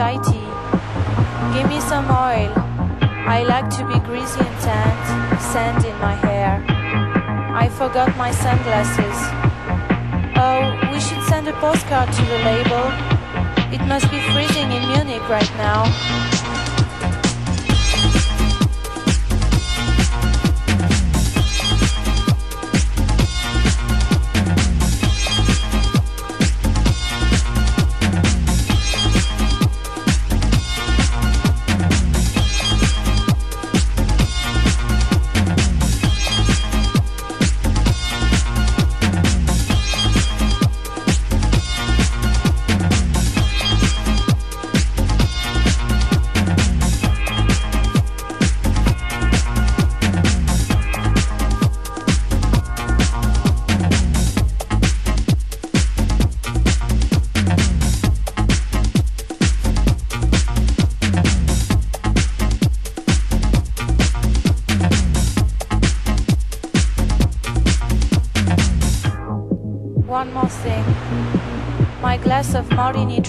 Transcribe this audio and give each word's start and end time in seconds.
Tahiti. 0.00 0.40
Give 1.52 1.68
me 1.68 1.78
some 1.78 2.08
oil. 2.08 2.48
I 3.36 3.44
like 3.46 3.68
to 3.76 3.84
be 3.86 4.00
greasy 4.08 4.40
and 4.40 4.56
tanned, 4.64 5.40
sand 5.52 5.84
in 5.84 5.94
my 5.98 6.14
hair. 6.24 6.64
I 7.54 7.68
forgot 7.68 8.16
my 8.16 8.30
sunglasses. 8.30 9.18
Oh, 10.40 10.62
we 10.90 10.98
should 11.04 11.22
send 11.28 11.48
a 11.48 11.52
postcard 11.60 12.10
to 12.14 12.22
the 12.32 12.38
label. 12.48 12.84
It 13.76 13.84
must 13.92 14.10
be 14.10 14.20
freezing 14.32 14.72
in 14.72 14.88
Munich 14.88 15.28
right 15.28 15.52
now. 15.58 15.84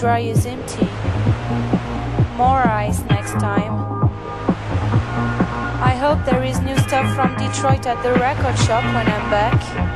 Dry 0.02 0.18
is 0.18 0.46
empty. 0.46 0.84
More 2.36 2.66
ice 2.66 3.02
next 3.02 3.34
time. 3.34 4.10
I 5.80 5.94
hope 5.94 6.24
there 6.24 6.42
is 6.42 6.58
new 6.58 6.76
stuff 6.78 7.14
from 7.14 7.36
Detroit 7.36 7.86
at 7.86 8.02
the 8.02 8.12
record 8.14 8.58
shop 8.58 8.82
when 8.82 9.06
I'm 9.06 9.30
back. 9.30 9.91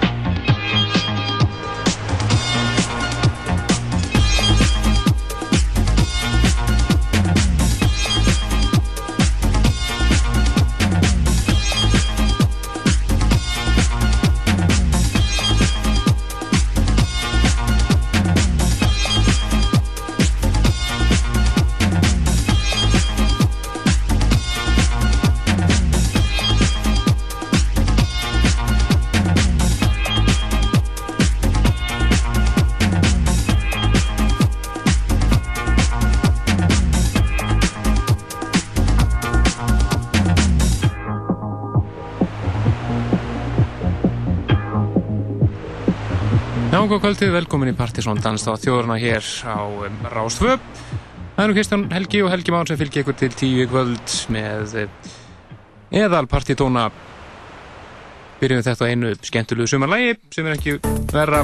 Kvöldið, 46.87 47.33
velkomin 47.35 47.73
í 47.73 47.75
Partisón 47.75 48.21
Danst 48.23 48.47
á 48.47 48.55
þjóðurna 48.62 48.94
hér 49.03 49.25
á 49.43 49.59
um, 49.59 49.94
Rástvö. 50.06 50.53
Það 51.35 51.41
er 51.43 51.49
nú 51.50 51.55
Kristján 51.56 51.85
Helgi 51.91 52.21
og 52.23 52.29
Helgi 52.31 52.53
Már 52.55 52.69
sem 52.71 52.79
fylgir 52.79 53.03
ykkur 53.03 53.17
til 53.19 53.31
tíu 53.35 53.65
kvöld 53.67 54.12
með 54.31 54.77
eh, 54.85 55.09
eðal 55.99 56.29
partitóna. 56.31 56.85
Byrjum 58.38 58.61
við 58.61 58.69
þetta 58.69 58.87
á 58.87 58.91
einu 58.93 59.11
skemmtulegu 59.19 59.73
sumarlægi 59.73 60.15
sem 60.37 60.47
er 60.47 60.55
ekki 60.55 60.77
verra 61.11 61.41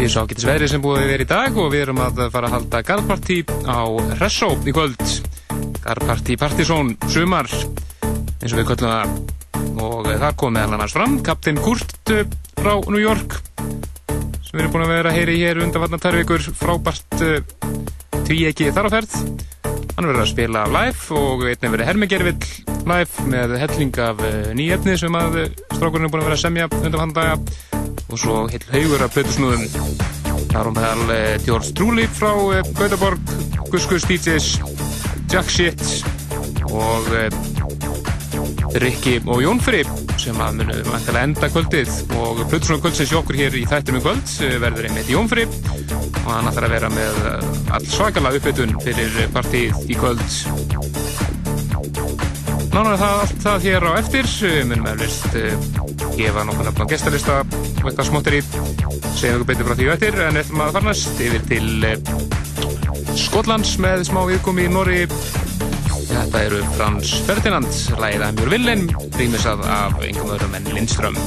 í 0.00 0.08
svo 0.08 0.24
ágætis 0.24 0.48
veðri 0.48 0.70
sem 0.72 0.84
búið 0.86 1.02
að 1.02 1.12
vera 1.12 1.26
í 1.26 1.30
dag 1.34 1.60
og 1.60 1.68
við 1.74 1.84
erum 1.84 2.00
að 2.06 2.24
fara 2.32 2.48
að 2.48 2.56
halda 2.56 2.82
garðpartí 2.88 3.42
á 3.68 3.84
Hressó 4.14 4.54
í 4.64 4.72
kvöld. 4.72 5.04
Garðpartí 5.84 6.40
Partisón 6.40 6.96
sumar 7.12 7.52
eins 7.52 8.54
og 8.54 8.56
við 8.62 8.72
köllum 8.72 8.96
það 8.96 9.84
og 9.84 10.08
þar 10.08 10.40
kom 10.40 10.56
meðal 10.56 10.78
annars 10.78 10.96
fram 10.96 11.20
Kaptinn 11.26 11.60
Kurt 11.60 12.14
eh, 12.14 12.24
frá 12.64 12.80
New 12.88 13.00
York 13.02 13.34
sem 14.40 14.54
við 14.54 14.62
erum 14.62 14.72
búin 14.72 14.84
að 14.86 14.92
vera 14.94 15.10
að 15.10 15.16
heyri 15.18 15.34
hér 15.36 15.58
undanfarnar 15.66 16.00
tærvíkur 16.00 16.44
frábært 16.56 17.16
uh, 17.20 17.34
tvíegi 18.24 18.70
þar 18.72 18.88
á 18.88 18.94
ferð. 18.94 19.16
Hann 19.98 20.08
verður 20.08 20.22
að 20.22 20.30
spila 20.30 20.62
live 20.72 21.18
og 21.18 21.44
einnig 21.44 21.74
verið 21.74 21.90
Hermigervill 21.90 22.46
live 22.88 23.26
með 23.28 23.52
helling 23.60 23.98
af 24.06 24.22
uh, 24.24 24.38
nýjefni 24.56 24.94
sem 25.02 25.18
að 25.20 25.36
uh, 25.42 25.50
strákurinn 25.74 26.08
er 26.08 26.14
búin 26.14 26.22
að 26.22 26.30
vera 26.30 26.38
að 26.38 26.44
semja 26.46 26.70
undanfarnar 26.70 27.18
daga. 27.18 27.84
Og 28.06 28.22
svo 28.22 28.38
heil 28.48 28.64
haugur 28.70 29.04
af 29.04 29.12
plötusnúðum. 29.18 29.68
Þar 30.54 30.72
meðal 30.78 31.04
uh, 31.18 31.20
George 31.44 31.76
Trulli 31.76 32.08
frá 32.16 32.32
Gautaborg 32.80 33.36
Gus 33.74 33.90
Gus 33.90 34.08
DJs 34.08 34.48
Jack 35.28 35.52
Shit 35.52 35.84
og 36.70 37.12
Rikki 38.80 39.18
og 39.26 39.44
Jónfri 39.44 39.84
sem 40.24 40.38
að 40.40 40.60
munum 40.60 40.94
að 40.96 41.18
enda 41.20 41.48
kvöldið. 41.52 41.90
Og 42.16 42.40
Plutusson 42.48 42.80
kvöldsins 42.80 43.12
í 43.12 43.16
okkur 43.18 43.38
hér 43.42 43.56
í 43.58 43.64
þættum 43.68 43.98
í 43.98 44.02
kvöld 44.04 44.30
eh, 44.46 44.56
verður 44.62 44.88
einmitt 44.88 45.10
Jónfri 45.12 45.44
og 46.24 46.30
hann 46.30 46.48
ætlar 46.48 46.68
að 46.68 46.74
vera 46.78 46.90
með 46.92 47.18
eh, 47.28 47.48
all 47.76 47.84
svakalega 47.92 48.40
uppbytun 48.40 48.72
fyrir 48.84 49.18
partíð 49.34 49.82
í 49.84 49.98
kvöld. 49.98 50.24
Nánar 52.74 52.96
það 52.98 53.20
allt 53.20 53.36
það 53.44 53.68
hér 53.68 53.86
á 53.86 53.92
eftir. 54.00 54.30
Við 54.40 54.70
munum 54.72 54.88
eflust 54.94 55.36
gefa 56.16 56.46
nokkuð 56.48 56.70
nafn 56.70 56.86
á 56.88 56.92
gestalista. 56.94 57.40
Og 57.44 57.90
eitthvað 57.90 58.08
smottir 58.08 58.38
í 58.40 58.42
segja 58.48 59.36
nokkuð 59.36 59.48
betur 59.52 59.68
frá 59.68 59.78
því 59.78 59.90
eftir. 59.92 60.20
En 60.24 60.40
eftir 60.40 60.58
maður 60.58 60.78
farnast 60.80 61.24
yfir 61.28 61.48
til 61.52 61.90
eh, 61.90 62.00
Skotlands 63.14 63.76
með 63.82 64.08
smá 64.08 64.24
viðkomi 64.30 64.66
í 64.66 64.72
Nóri 64.72 65.02
Þetta 66.14 66.42
eru 66.46 66.60
Frans 66.76 67.10
Ferdinand, 67.26 67.80
lægið 67.98 68.22
að 68.22 68.38
mjög 68.38 68.52
villin, 68.54 68.84
rýmisað 69.18 69.66
af 69.66 69.98
einhverjum 69.98 70.34
öðrum 70.38 70.56
en 70.60 70.70
Lindström. 70.76 71.18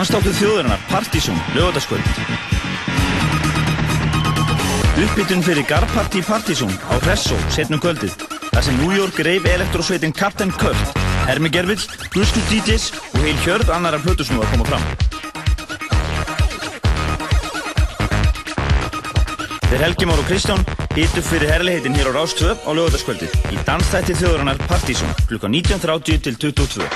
Danstáttið 0.00 0.38
þjóðurinnar 0.38 0.80
Partizón, 0.88 1.36
lögataskvöld. 1.52 2.06
Uppbytun 4.96 5.44
fyrir 5.44 5.66
Garparti 5.68 6.22
Partizón 6.24 6.72
á 6.88 6.96
Hressó, 7.04 7.36
setnum 7.52 7.76
kvöldið. 7.84 8.16
Það 8.46 8.64
sem 8.64 8.78
New 8.80 8.96
York 8.96 9.20
reif 9.20 9.44
elektrosveitin 9.44 10.16
Captain 10.16 10.48
Kurt, 10.56 10.96
Hermi 11.28 11.52
Gervill, 11.52 11.84
Gusku 12.14 12.40
DJs 12.48 12.84
og 13.12 13.20
heil 13.26 13.36
hjörð 13.44 13.68
annar 13.76 13.98
af 13.98 14.06
hlutusnú 14.08 14.40
að 14.40 14.50
koma 14.54 14.64
fram. 14.70 14.84
Þeir 19.68 19.84
Helgi 19.84 20.04
Már 20.08 20.22
og 20.24 20.28
Kristján 20.30 20.64
hitu 20.96 21.20
fyrir 21.28 21.52
herrleihitin 21.52 21.98
hér 22.00 22.08
á 22.08 22.16
Rástvöp 22.16 22.64
á 22.64 22.72
lögataskvöldið 22.72 23.36
í 23.52 23.60
Danstætti 23.68 24.16
þjóðurinnar 24.16 24.64
Partizón 24.64 25.12
klukka 25.28 25.52
19.30 25.52 26.24
til 26.24 26.40
22. 26.40 26.88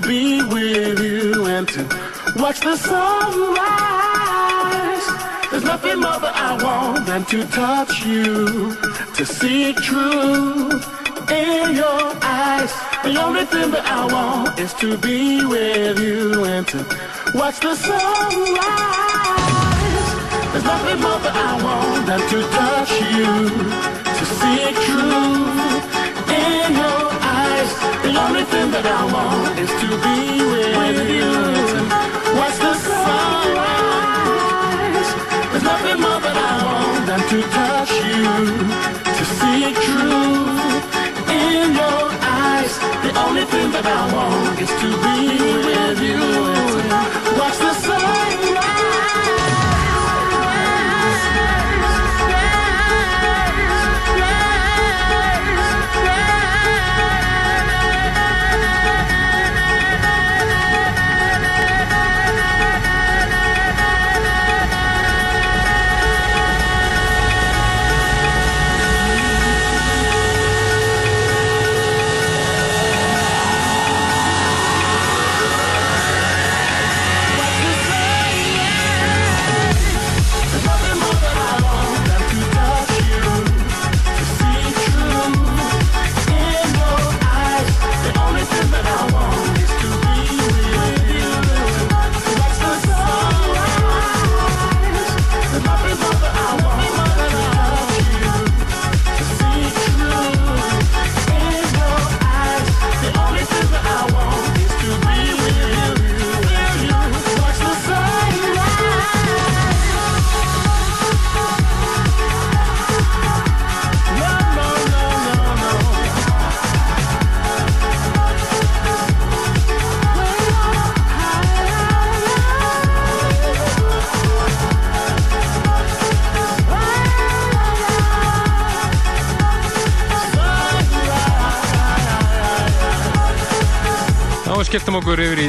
To 0.00 0.08
be 0.08 0.42
with 0.42 1.00
you 1.00 1.46
and 1.46 1.68
to 1.68 1.82
watch 2.36 2.60
the 2.60 2.76
sunrise. 2.76 3.06
There's 5.50 5.64
nothing 5.64 6.00
more 6.00 6.18
that 6.20 6.34
I 6.34 6.62
want 6.62 7.06
than 7.06 7.24
to 7.26 7.46
touch 7.46 8.04
you, 8.04 8.76
to 9.14 9.24
see 9.24 9.70
it 9.70 9.76
truth 9.76 10.84
in 11.30 11.74
your 11.76 12.14
eyes. 12.22 12.72
The 13.04 13.16
only 13.22 13.46
thing 13.46 13.70
that 13.70 13.86
I 13.86 14.04
want 14.12 14.58
is 14.58 14.74
to 14.74 14.98
be 14.98 15.44
with 15.46 15.98
you 16.00 16.44
and 16.44 16.66
to 16.68 16.78
watch 17.34 17.60
the 17.60 17.74
sunrise. 17.74 18.06
There's 20.52 20.64
nothing 20.64 21.00
more 21.00 21.20
that 21.26 21.36
I 21.50 21.62
want 21.64 22.06
than 22.06 22.20
to 22.32 22.42
touch 22.60 22.92
you, 23.16 23.48
to 24.18 24.24
see 24.36 24.56
your 24.60 25.00
eyes. 25.14 25.95
The 28.16 28.22
only 28.22 28.44
thing 28.44 28.70
that 28.70 28.86
I 28.86 29.04
want 29.12 29.58
is 29.60 29.68
to 29.68 29.88
be 30.04 30.40
with 30.40 30.98
you. 31.16 31.36
What's 32.38 32.58
the 32.64 32.72
sunrise? 32.72 33.90
There's 35.52 35.62
nothing 35.62 36.00
more 36.00 36.20
that 36.24 36.36
I 36.50 36.52
want 36.64 37.04
than 37.08 37.20
to 37.32 37.38
touch 37.52 37.92
you, 38.08 38.24
to 39.04 39.24
see 39.36 39.68
it 39.68 39.76
true 39.84 40.48
in 41.28 41.76
your 41.76 42.08
eyes. 42.40 42.72
The 43.04 43.12
only 43.20 43.44
thing 43.52 43.68
that 43.76 43.84
I 43.84 44.02
want 44.16 44.64
is 44.64 44.72
to 44.82 44.88
be 45.04 45.16
with 45.68 46.00
you. 46.00 46.24
Watch 47.36 47.58
the 47.60 47.74
sunrise. 47.84 48.95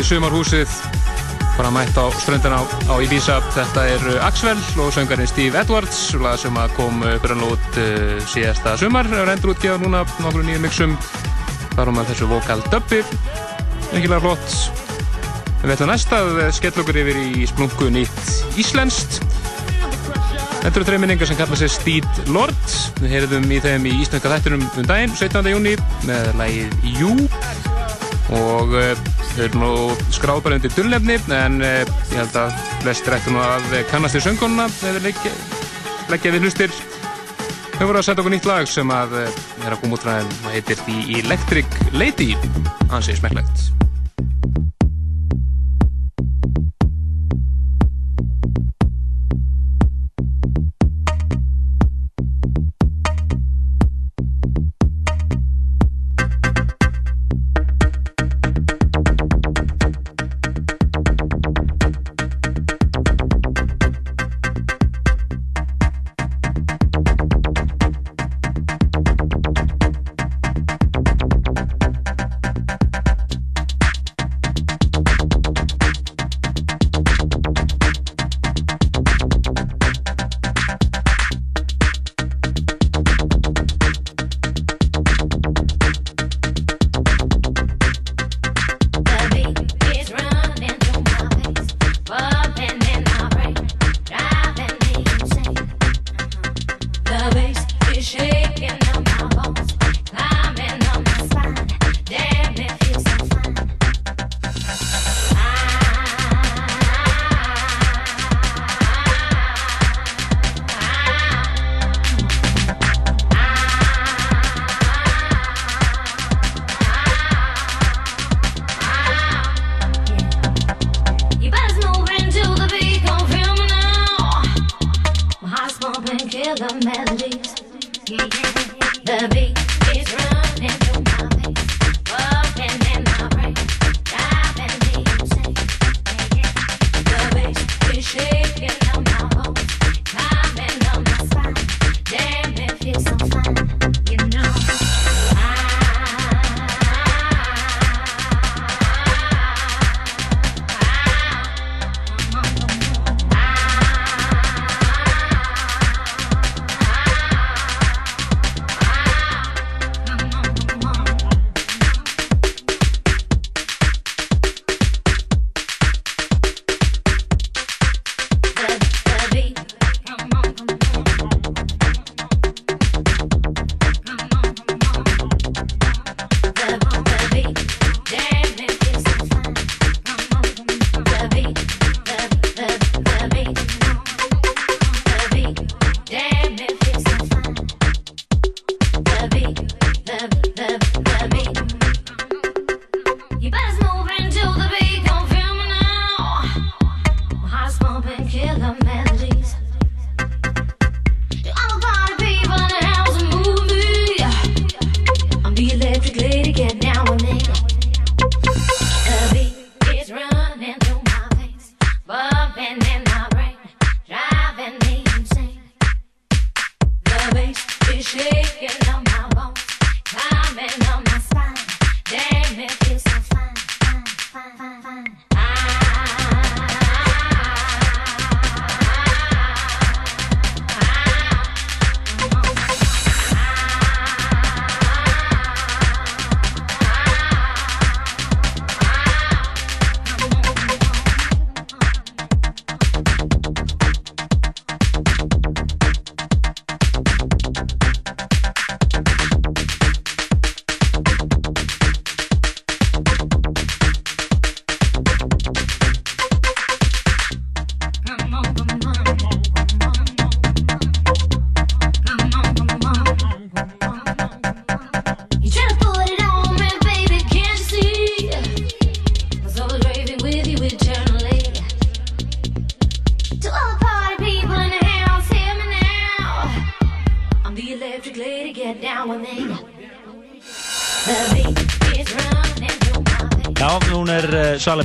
Sumarhúsið 0.07 0.71
bara 1.57 1.71
mætt 1.73 1.97
á 1.99 2.07
ströndina 2.21 2.61
á, 2.61 2.63
á 2.87 2.95
Ibiza. 3.03 3.41
Þetta 3.51 3.83
er 3.89 4.03
Axwell 4.23 4.61
og 4.79 4.93
söngarinn 4.95 5.27
Steve 5.27 5.57
Edwards 5.59 6.13
sem 6.39 6.59
kom 6.77 7.01
út 7.03 7.79
uh, 7.81 8.15
síðasta 8.29 8.77
sumar. 8.79 9.09
Er 9.09 9.33
endur 9.33 9.51
útgeða 9.55 9.81
núna 9.81 10.05
nokkur 10.21 10.45
nýjum 10.45 10.63
mixum. 10.63 10.93
Þar 11.73 11.91
um 11.91 11.99
að 11.99 12.13
þessu 12.13 12.29
vokal 12.29 12.61
dubbi. 12.69 13.01
Engilega 13.91 14.21
flott. 14.23 14.55
Við 15.63 15.75
ætlum 15.75 15.91
næst 15.91 16.13
að 16.15 16.39
skell 16.55 16.75
okkur 16.77 17.01
yfir 17.03 17.21
í 17.25 17.49
splungu 17.49 17.91
nýtt 17.97 18.31
Íslenskt. 18.61 19.19
Þetta 20.61 20.73
eru 20.75 20.87
treyminningar 20.87 21.27
sem 21.29 21.39
kalla 21.39 21.59
sér 21.59 21.73
Steed 21.73 22.23
Lord. 22.31 22.79
Við 23.01 23.17
heyrðum 23.17 23.51
í 23.51 23.59
þeim 23.65 23.89
í 23.89 23.97
Íslandska 24.05 24.37
þættunum 24.37 24.67
um 24.69 24.87
daginn 24.87 25.19
17. 25.19 25.51
júni 25.51 25.77
með 26.07 26.33
lægið 26.39 26.91
Jú 27.01 27.13
og 28.37 28.75
Þau 29.37 29.43
eru 29.45 29.59
nú 29.61 29.73
skráð 30.15 30.39
bara 30.47 30.57
undir 30.57 30.71
dullnefni 30.73 31.17
en 31.37 31.59
eh, 31.61 31.83
ég 32.09 32.15
held 32.17 32.39
að 32.41 32.55
flestir 32.81 33.13
ættu 33.19 33.35
nú 33.35 33.43
að 33.45 33.67
kannast 33.91 34.17
í 34.17 34.23
sönguna 34.25 34.65
eða 34.89 35.03
leggja, 35.05 35.33
leggja 36.09 36.33
við 36.33 36.47
hlustir. 36.47 36.73
Þau 37.77 37.85
voru 37.85 38.01
að 38.01 38.07
setja 38.07 38.23
okkur 38.23 38.33
nýtt 38.33 38.49
lag 38.49 38.65
sem 38.73 38.97
að 38.97 39.19
eh, 39.21 39.41
er 39.61 39.75
að 39.75 39.83
koma 39.83 39.99
út 39.99 40.07
frá 40.07 40.15
þeim 40.17 40.33
og 40.41 40.55
heitir 40.57 40.85
The 40.87 41.19
Electric 41.21 41.81
Lady. 41.93 42.33
Ansið 42.89 43.21
smekklegt. 43.21 43.86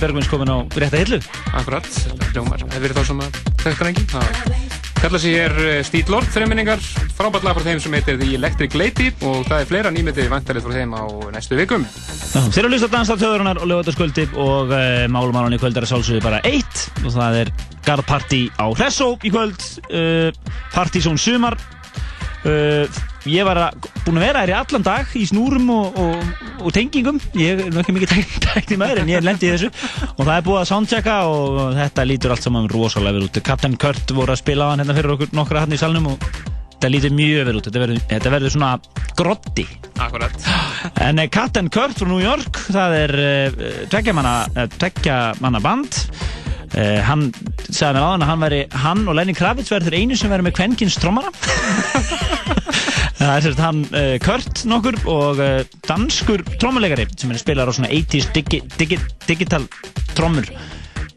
Bergvins 0.02 0.26
komin 0.26 0.50
á 0.50 0.58
rétta 0.74 0.98
hillu. 0.98 1.20
Akkurat, 1.54 1.86
þetta 1.86 2.30
hljómar. 2.32 2.62
Það 2.66 2.86
verið 2.86 2.98
þá 2.98 3.04
sem 3.06 3.20
að 3.22 3.36
þekktar 3.62 3.90
engi. 3.92 4.06
Það 4.10 4.70
kalla 5.02 5.18
sig 5.18 5.34
hér 5.34 5.54
eh, 5.62 5.82
Steve 5.86 6.10
Lord 6.14 6.26
þreminningar, 6.30 6.82
frábært 7.18 7.46
lag 7.46 7.56
frá 7.58 7.66
þeim 7.66 7.82
sem 7.82 7.94
heitir 7.94 8.18
The 8.18 8.28
Electric 8.36 8.74
Lady 8.78 9.08
og 9.26 9.44
það 9.46 9.62
er 9.62 9.68
fleira 9.70 9.92
nýmyndið 9.94 10.30
vantarið 10.30 10.66
frá 10.66 10.74
þeim 10.76 10.96
á 10.98 11.02
næstu 11.34 11.58
vikum. 11.58 11.86
Þeir 12.32 12.60
eru 12.62 12.70
að 12.70 12.74
hlusta 12.74 12.88
að 12.88 12.96
dansa 12.96 13.16
töðurinnar 13.20 13.62
og 13.62 13.70
lögataskvöldi 13.70 14.26
og 14.42 14.74
uh, 14.74 15.04
málumannan 15.10 15.54
í 15.54 15.60
kvöld 15.62 15.78
er 15.78 15.86
að 15.86 15.92
sálsögðu 15.92 16.22
bara 16.26 16.42
eitt 16.46 16.86
og 17.02 17.14
það 17.14 17.38
er 17.44 17.52
Garðparti 17.86 18.42
á 18.58 18.66
Hressó 18.74 19.12
í 19.22 19.30
kvöld, 19.34 19.68
uh, 19.90 20.30
Partizón 20.74 21.18
sumar. 21.18 21.58
Uh, 22.42 22.86
ég 23.30 23.46
var 23.46 23.68
að, 23.68 23.90
búin 24.02 24.18
að 24.18 24.26
vera 24.26 24.42
hér 24.42 24.54
í 24.54 24.58
allan 24.58 24.86
dag 24.86 25.18
í 25.18 25.26
snúrum 25.30 25.68
og, 25.70 25.98
og, 26.02 26.46
og 26.62 26.74
tengingum 26.74 27.20
ég 27.38 27.60
er 27.68 27.82
ekki 27.82 27.94
mikið 27.94 28.14
tækni 28.52 28.78
maður 28.80 29.02
en 29.02 29.12
ég 29.12 29.26
lendi 29.26 29.48
í 29.48 29.52
þessu. 29.54 29.70
Og 30.16 30.24
það 30.24 30.34
er 30.36 30.46
búið 30.48 30.62
að 30.62 30.70
soundchecka 30.70 31.18
og 31.32 31.60
þetta 31.78 32.08
lítur 32.08 32.34
allt 32.34 32.46
saman 32.48 32.70
rosalega 32.72 33.18
vel 33.18 33.28
út. 33.28 33.42
Captain 33.46 33.76
Kurt 33.80 34.16
voru 34.16 34.34
að 34.34 34.42
spila 34.42 34.68
á 34.68 34.70
hann 34.72 34.84
hérna 34.84 34.96
fyrir 34.98 35.16
okkur 35.16 35.36
nokkra 35.36 35.64
hann 35.64 35.74
í 35.74 35.80
salnum 35.80 36.12
og 36.14 36.26
þetta 36.72 36.92
lítur 36.92 37.16
mjög 37.16 37.48
vel 37.48 37.58
út. 37.60 37.68
Þetta 37.70 37.84
verður, 37.86 38.04
þetta 38.12 38.34
verður 38.36 38.54
svona 38.56 38.72
grotti 39.18 39.66
Akkurat. 40.02 40.46
en 41.00 41.18
eh, 41.18 41.28
Captain 41.30 41.68
Kurt 41.70 41.98
frá 42.00 42.08
New 42.08 42.22
York 42.22 42.58
það 42.72 42.96
er 42.96 43.12
uh, 43.22 43.64
tveggja 43.92 44.14
manna, 44.16 44.34
uh, 44.56 44.66
tveggja 44.78 45.18
manna 45.44 45.60
band 45.62 46.00
Uh, 46.72 47.00
hann 47.04 47.26
sagði 47.68 47.98
mér 47.98 48.04
áðan 48.06 48.22
að 48.24 48.30
hann 48.30 48.44
væri 48.46 48.60
hann 48.80 49.00
og 49.04 49.16
Lenny 49.18 49.34
Kravitz 49.36 49.72
verður 49.74 49.96
einu 49.98 50.16
sem 50.16 50.30
verður 50.32 50.46
með 50.46 50.54
kvenkins 50.56 50.94
trommara 50.96 51.28
það 53.18 53.32
er 53.34 53.44
sérst 53.44 53.60
hann 53.60 53.82
uh, 53.92 54.14
Kurt 54.24 54.62
nokkur 54.70 54.96
og 55.12 55.42
uh, 55.42 55.58
danskur 55.84 56.44
trommuleikari 56.56 57.04
sem 57.12 57.34
er 57.34 57.42
spilar 57.42 57.68
á 57.68 57.76
svona 57.76 57.92
80's 57.92 58.30
digi, 58.32 58.62
digi, 58.80 58.96
digital 59.28 59.68
trommur 60.16 60.48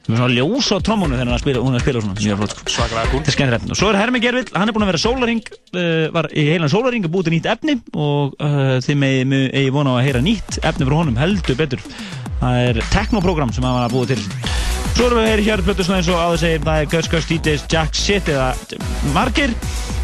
sem 0.05 0.13
er 0.13 0.19
svona 0.19 0.35
ljós 0.35 0.67
á 0.69 0.77
trommunum 0.85 1.17
þegar 1.17 1.31
hann 1.33 1.41
spila, 1.41 1.61
hún 1.65 1.73
er 1.73 1.79
að 1.79 1.85
spila 1.85 2.01
svona 2.03 2.19
mjög 2.19 2.41
flott 2.41 2.51
sko. 2.53 2.65
Svakalega 2.75 3.09
kúl. 3.09 3.21
Þetta 3.23 3.31
er 3.31 3.35
skemmtilegt. 3.35 3.71
Og 3.71 3.79
svo 3.79 3.87
er 3.89 3.97
Hermi 3.97 4.21
Gervill, 4.21 4.51
hann 4.53 4.69
er 4.69 4.75
búinn 4.75 4.85
að 4.85 4.91
vera 4.91 5.01
sólaring, 5.01 5.41
uh, 5.73 6.03
var 6.13 6.29
í 6.29 6.45
heilan 6.51 6.69
sólaring 6.69 7.07
að 7.07 7.15
búið 7.15 7.29
til 7.29 7.33
nýtt 7.33 7.49
efni 7.55 7.77
og 7.95 8.35
uh, 8.37 8.75
þið 8.85 9.01
megi 9.01 9.25
megi 9.31 9.73
vona 9.73 9.95
á 9.95 10.03
að 10.03 10.05
heyra 10.11 10.21
nýtt 10.27 10.59
efni 10.61 10.85
frá 10.85 10.99
honum 10.99 11.17
heldur 11.17 11.57
betur. 11.57 11.81
Það 12.43 12.61
er 12.67 12.83
teknoprogram 12.93 13.55
sem 13.55 13.65
hann 13.65 13.79
var 13.79 13.89
að 13.89 13.97
búið 13.97 14.13
til. 14.13 14.74
Svo 14.95 15.09
erum 15.09 15.19
við 15.19 15.25
að 15.25 15.31
heyra 15.33 15.43
hér 15.43 15.61
plötu 15.67 15.83
svona 15.83 15.97
eins 15.99 16.07
og 16.07 16.21
áður 16.23 16.39
segir, 16.39 16.61
það 16.63 16.77
er 16.79 16.85
Gus 16.93 17.07
Gus 17.11 17.25
DJs 17.27 17.63
Jack 17.71 17.97
Shit 17.99 18.29
eða 18.31 18.45
Margir, 19.11 19.51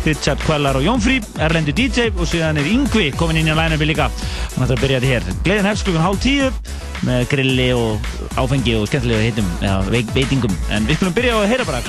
Richard 0.03 0.43
Quellar 0.43 0.75
og 0.75 0.83
Jónfrí, 0.83 1.21
Erlendur 1.39 1.77
DJ 1.77 2.09
og 2.11 2.27
síðan 2.27 2.59
er 2.59 2.67
Yngvi 2.67 3.05
komin 3.15 3.39
inn 3.39 3.47
í 3.47 3.55
line-upi 3.55 3.87
líka. 3.87 4.09
Hann 4.57 4.65
ætlar 4.65 4.75
að 4.75 4.83
byrja 4.83 4.99
þetta 4.99 5.13
hér. 5.13 5.39
Gleðin 5.47 5.69
hefst 5.71 5.87
klukkan 5.87 6.03
hálf 6.03 6.19
tíu 6.25 6.51
með 7.07 7.23
grilli 7.31 7.69
og 7.77 8.11
áfengi 8.35 8.75
og 8.81 8.89
skemmtilega 8.91 9.29
heitum, 9.29 9.47
eða 9.63 9.79
veik, 9.95 10.11
veitingum. 10.17 10.59
En 10.75 10.89
við 10.89 10.99
skulum 10.99 11.15
byrja 11.21 11.39
að 11.39 11.51
heyra 11.53 11.69
bara 11.71 11.79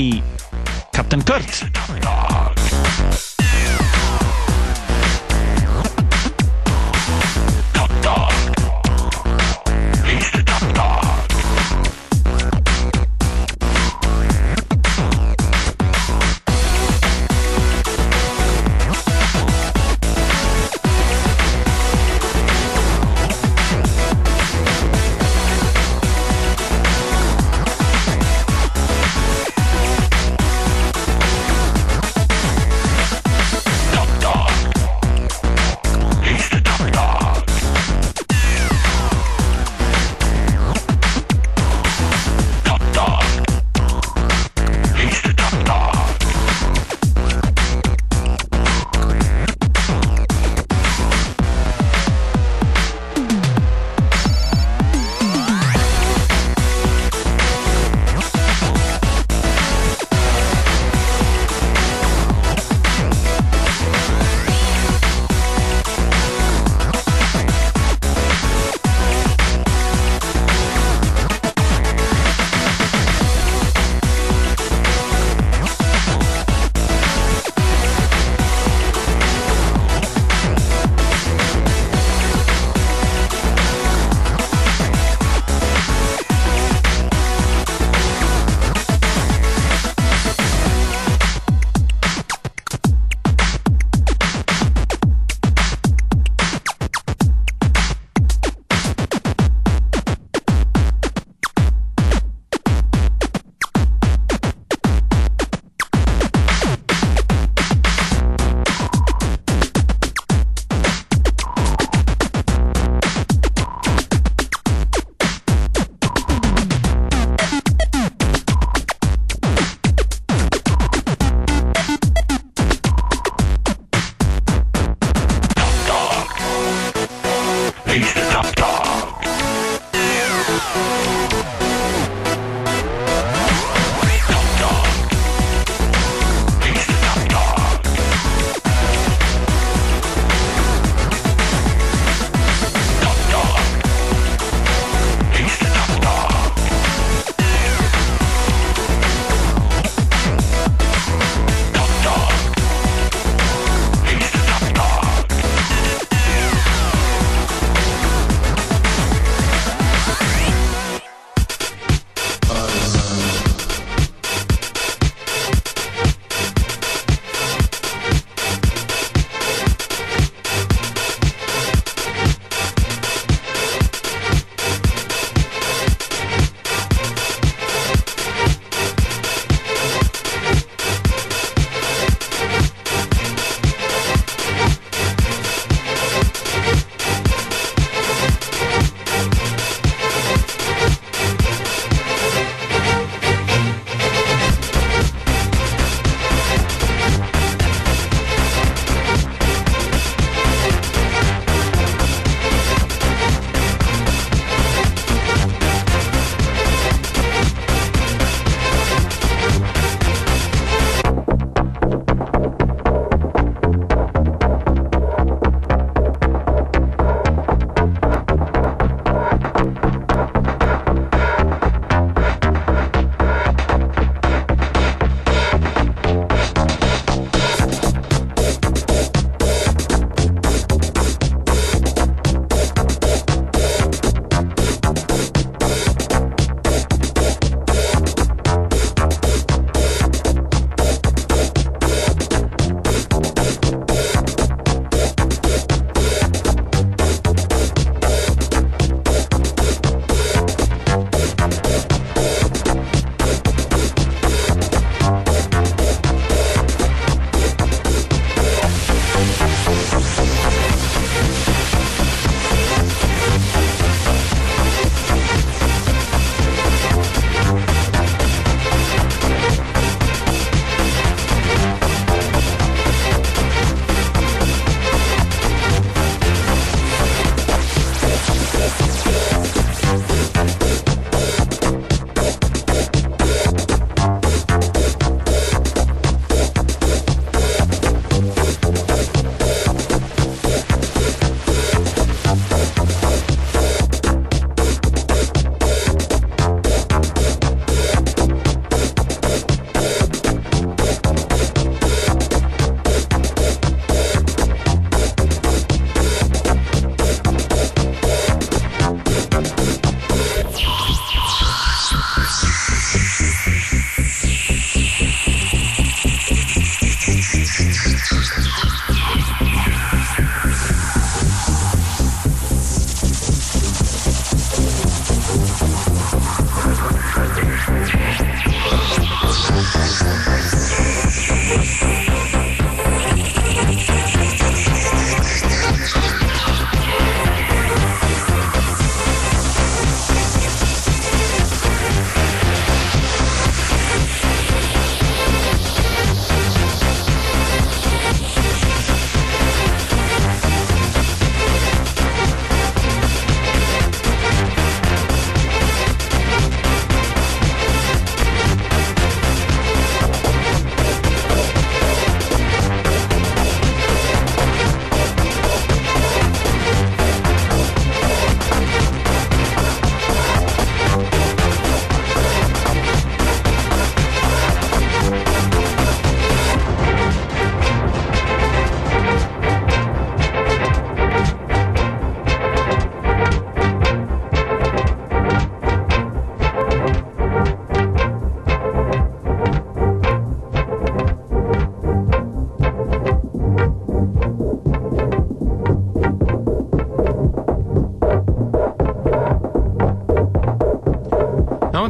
í 0.00 0.10
Captain 0.96 1.20
Kurt. 1.28 1.60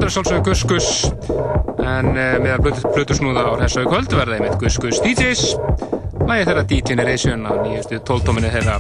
Er 0.05 0.13
svolsögur 0.13 0.45
Gus 0.47 0.63
Gus 0.69 0.89
en 1.83 2.11
uh, 2.13 2.37
með 2.43 2.53
að 2.53 2.63
blötu, 2.67 2.91
blötu 2.95 3.17
snúða 3.17 3.45
á 3.49 3.53
þessu 3.63 3.85
kvöld 3.89 4.13
verða 4.15 4.37
einmitt 4.37 4.59
Gus 4.61 4.77
Gus 4.83 5.01
DJs 5.03 5.45
lægi 6.29 6.47
þeirra 6.49 6.65
D-Generation 6.71 7.47
á 7.49 7.53
nýjustu 7.65 8.01
tóltóminu 8.05 8.51
þeirra. 8.53 8.77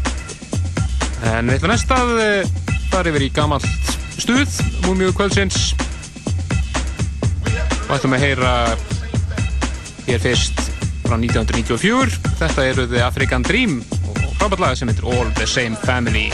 En 1.32 1.48
við 1.48 1.56
ætlum 1.56 1.72
næst 1.72 1.94
að 1.96 2.12
uh, 2.20 2.52
fara 2.92 3.12
yfir 3.12 3.24
í 3.24 3.30
gamalt 3.34 3.66
stuð 4.18 4.58
múmíu 4.84 5.14
kvöldsins. 5.16 5.72
Og 7.88 7.96
ætlum 7.96 8.18
að 8.18 8.26
heyra 8.26 8.52
hér 10.04 10.22
fyrst 10.26 10.60
frá 11.06 11.16
1994 11.16 12.20
þetta 12.42 12.68
eru 12.68 12.86
The 12.92 13.02
African 13.06 13.46
Dream 13.48 13.80
og 14.12 14.22
frábært 14.38 14.64
lag 14.66 14.78
sem 14.78 14.92
heitir 14.92 15.08
All 15.08 15.32
the 15.40 15.48
Same 15.48 15.78
Family 15.88 16.28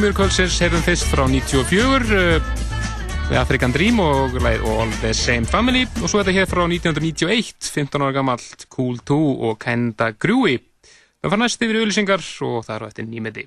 Múmjur 0.00 0.14
Kvöldsins 0.16 0.54
heyrðum 0.64 0.80
fyrst 0.80 1.04
frá 1.12 1.26
94 1.28 2.14
uh, 2.16 3.36
African 3.36 3.68
Dream 3.68 3.98
og, 4.00 4.32
All 4.40 4.88
the 5.02 5.10
Same 5.12 5.44
Family. 5.44 5.82
Og 6.00 6.08
svo 6.08 6.22
þetta 6.22 6.32
hér 6.38 6.48
frá 6.48 6.62
1991 6.64 7.68
15 7.68 8.00
ára 8.00 8.14
gammalt 8.16 8.64
Cool 8.72 8.96
2 9.04 9.18
og 9.44 9.58
Kenda 9.60 10.16
Grúi. 10.16 10.56
Það 11.20 11.34
far 11.34 11.42
næst 11.42 11.60
yfir 11.60 11.82
auðlýsingar 11.82 12.24
og 12.48 12.64
það 12.64 12.74
eru 12.78 12.88
eftir 12.88 13.04
nýmiði 13.12 13.44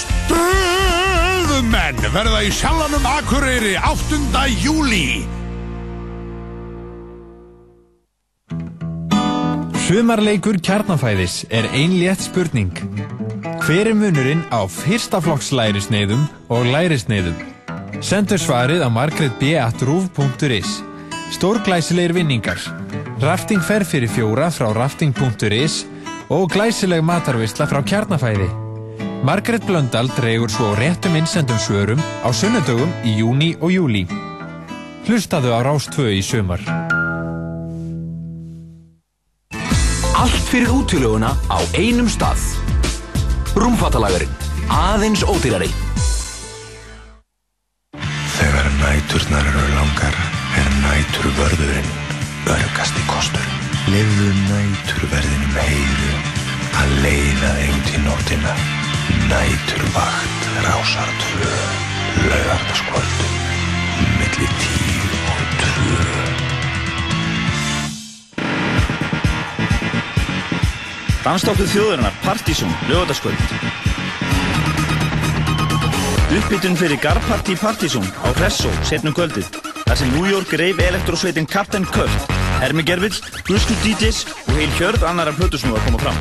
Stöðumenn 0.00 2.02
verða 2.10 2.42
í 2.42 2.50
sjalanum 2.58 3.06
Akureyri 3.14 3.78
8. 3.78 4.48
júli 4.66 5.22
Sumarleikur 9.94 10.56
kjarnafæðis 10.58 11.44
er 11.54 11.68
ein 11.70 11.92
létt 11.94 12.24
spurning. 12.24 12.72
Hver 13.62 13.92
er 13.92 13.94
munurinn 13.94 14.40
á 14.50 14.66
fyrstaflokks 14.66 15.52
lærisneiðum 15.54 16.24
og 16.50 16.66
lærisneiðum? 16.66 17.36
Sendur 18.02 18.42
svarið 18.42 18.82
á 18.82 18.90
margretb.ruf.is 18.90 20.72
Stórglæsilegir 21.36 22.10
vinningar. 22.16 22.58
Rafting 23.22 23.62
fer 23.62 23.86
fyrir 23.86 24.10
fjóra 24.10 24.50
frá 24.50 24.72
rafting.is 24.74 25.84
og 26.26 26.50
glæsileg 26.50 27.06
matarvisla 27.06 27.70
frá 27.70 27.78
kjarnafæði. 27.86 28.50
Margret 29.22 29.62
Blöndal 29.62 30.10
dregur 30.18 30.50
svo 30.50 30.74
réttum 30.74 31.14
innsendum 31.20 31.62
svörum 31.62 32.02
á 32.26 32.34
sunnudögum 32.34 32.90
í 33.06 33.14
júni 33.22 33.54
og 33.62 33.70
júli. 33.70 34.08
Hlustaðu 35.06 35.54
á 35.54 35.62
Rástvö 35.62 36.10
í 36.10 36.22
sumar. 36.24 36.93
Fyrir 40.54 40.70
útilöguna 40.70 41.32
á 41.50 41.58
einum 41.74 42.06
stað. 42.06 42.38
Rúmfattalagurinn. 43.58 44.30
Aðeins 44.70 45.24
ódýrari. 45.26 45.66
Þegar 48.36 48.68
næturnar 48.78 49.48
eru 49.50 49.64
langar 49.72 50.14
er 50.60 50.70
næturvörðurinn 50.84 51.90
örgasti 52.54 53.02
kostur. 53.10 53.50
Lefðu 53.90 54.30
næturverðinum 54.44 55.58
heiðu 55.58 56.14
að 56.84 56.96
leiða 57.02 57.52
einn 57.66 57.84
til 57.90 58.06
nóttina. 58.06 58.54
Næturvakt 59.26 60.48
rásartvö, 60.68 61.52
laugardaskvöldum, 62.30 63.38
millir 64.22 64.58
tíu 64.62 64.83
Danstáttið 71.24 71.70
þjóðurinnar 71.72 72.12
Partizón, 72.20 72.72
lögataskvöld. 72.84 73.40
Uppbytun 76.36 76.76
fyrir 76.76 77.00
Garparti 77.00 77.56
Partizón 77.56 78.04
á 78.20 78.28
Hressó, 78.36 78.68
setnum 78.84 79.16
kvöldið. 79.16 79.48
Þar 79.86 79.98
sem 80.02 80.12
New 80.12 80.28
York 80.28 80.52
reif 80.60 80.82
elektrosveitin 80.84 81.48
Captain 81.48 81.88
Kurt, 81.88 82.28
Hermi 82.60 82.84
Gervill, 82.84 83.16
Guslu 83.48 83.72
DJs 83.80 84.20
og 84.44 84.52
heil 84.58 84.68
hjörð 84.76 85.08
annar 85.08 85.32
af 85.32 85.40
plötusnúar 85.40 85.80
koma 85.88 85.98
fram. 86.04 86.18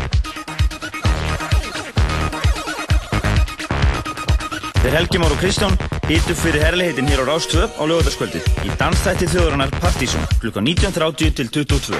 Þeir 4.84 5.00
Helgi 5.02 5.18
Már 5.20 5.36
og 5.36 5.40
Kristján 5.44 5.76
Hitu 6.08 6.36
fyrir 6.36 6.64
herrleihitin 6.64 7.08
hér 7.12 7.24
á 7.24 7.26
Rástvö 7.28 7.68
á 7.68 7.84
lögataskvöldið 7.84 8.44
í 8.68 8.70
dansþætti 8.80 9.32
þjóðurinnar 9.36 9.72
Partísson 9.84 10.24
klukka 10.40 10.64
19.30 10.64 11.40
til 11.40 11.48
22. 11.60 12.00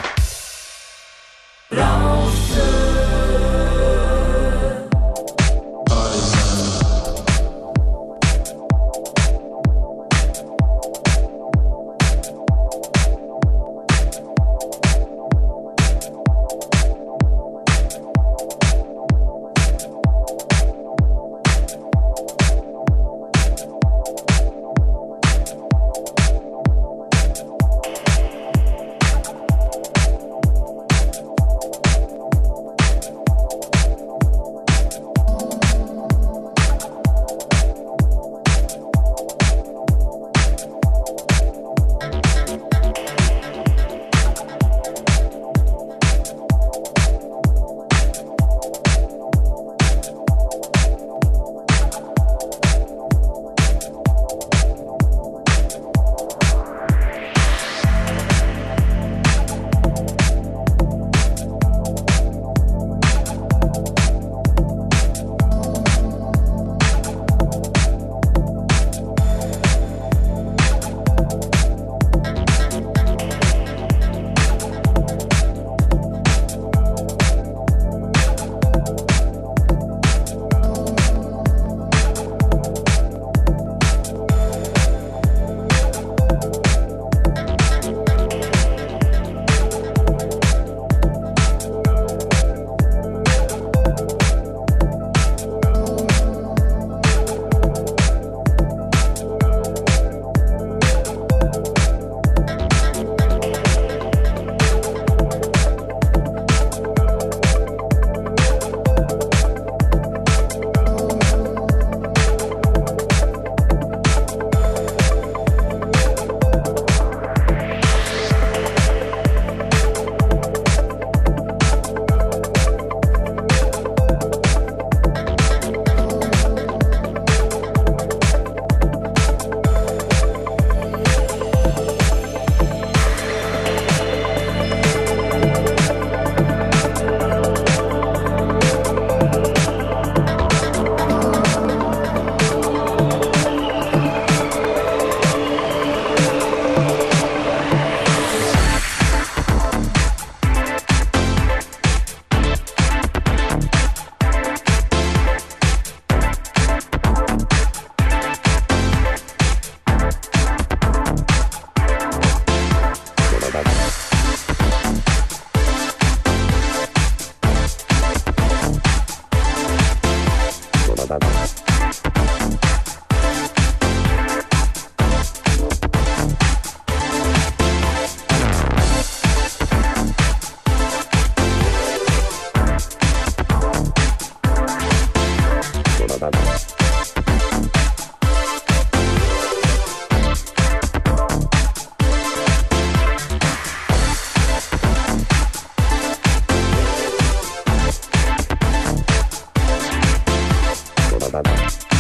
Já, 201.54 201.93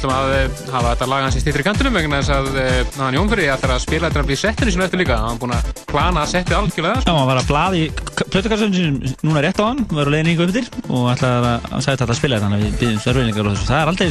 ætlum 0.00 0.12
að 0.16 0.30
eh, 0.32 0.60
hafa 0.72 0.92
þetta 0.94 1.06
lag 1.10 1.24
hans 1.26 1.36
í 1.36 1.40
stýttri 1.42 1.64
kantunum 1.64 1.96
vegna 1.98 2.20
þess 2.20 2.32
að 2.32 2.58
eh, 2.62 2.78
hann 2.96 3.16
Jónfyrir 3.18 3.52
ætlar 3.52 3.74
að 3.74 3.82
spila 3.84 4.08
þetta 4.08 4.22
að 4.22 4.28
bli 4.30 4.38
settinu 4.40 4.72
sinu 4.72 4.84
eftir 4.86 5.00
líka. 5.02 5.18
Hann 5.20 5.36
er 5.36 5.40
búinn 5.42 5.56
að 5.56 5.82
plana 5.90 6.22
að 6.24 6.30
setja 6.32 6.60
algjörlega. 6.60 7.02
Já, 7.04 7.12
hann 7.12 7.28
var 7.28 7.40
að 7.40 7.50
blaði 7.50 7.82
plötukassunum 8.20 8.76
sínum 8.76 9.26
núna 9.26 9.44
rétt 9.44 9.60
á 9.60 9.64
hann, 9.66 9.82
var 9.90 10.08
að 10.08 10.16
leiðningu 10.16 10.46
upp 10.46 10.54
yfir 10.54 10.70
og 10.88 11.10
ætlaði 11.12 11.52
að, 11.52 11.76
segja 11.84 11.98
þetta 12.00 12.08
að 12.08 12.20
spila 12.20 12.40
þetta, 12.40 12.60
við 12.62 12.78
byggjum 12.80 13.02
sverfeilingar 13.04 13.50
og 13.50 13.56
þessu. 13.56 13.68
Það 13.68 13.80
er 13.80 13.92
aldrei, 13.92 14.08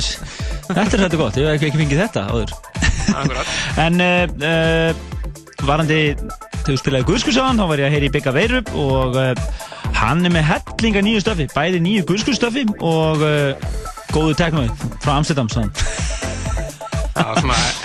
þetta 0.70 0.86
er 0.86 1.04
þetta 1.06 1.22
gott, 1.24 1.40
ég 1.40 1.50
hef 1.50 1.66
ekki, 1.70 1.82
fengið 1.84 2.04
þetta 2.06 2.28
áður. 2.30 2.56
En 3.86 4.04
uh, 4.04 4.30
uh, 4.46 5.64
varandi, 5.66 6.00
þegar 6.60 6.74
við 6.76 6.82
spilaði 6.84 7.08
Guðskusavan, 7.10 7.58
þá 7.58 7.66
var 7.72 7.82
ég 7.82 7.90
að 7.90 7.96
heyra 7.96 8.10
í 8.10 8.14
Bigga 8.14 8.34
Veirup 8.36 8.74
og 8.78 9.18
uh, 9.18 9.32
hann 9.98 10.22
er 10.28 10.34
með 10.36 10.50
hellinga 10.52 11.02
nýju 11.06 11.24
stöfi, 11.24 11.50
bæði 11.56 11.82
nýju 11.84 12.06
Guðskustöfi 12.12 12.68
og 12.78 13.24
uh, 13.26 13.79
góðu 14.14 14.34
teknói 14.38 14.70
frá 15.04 15.18
Amsterdam, 15.18 15.50
sann. 15.50 15.70
Já, 15.70 15.74
svona 15.74 15.89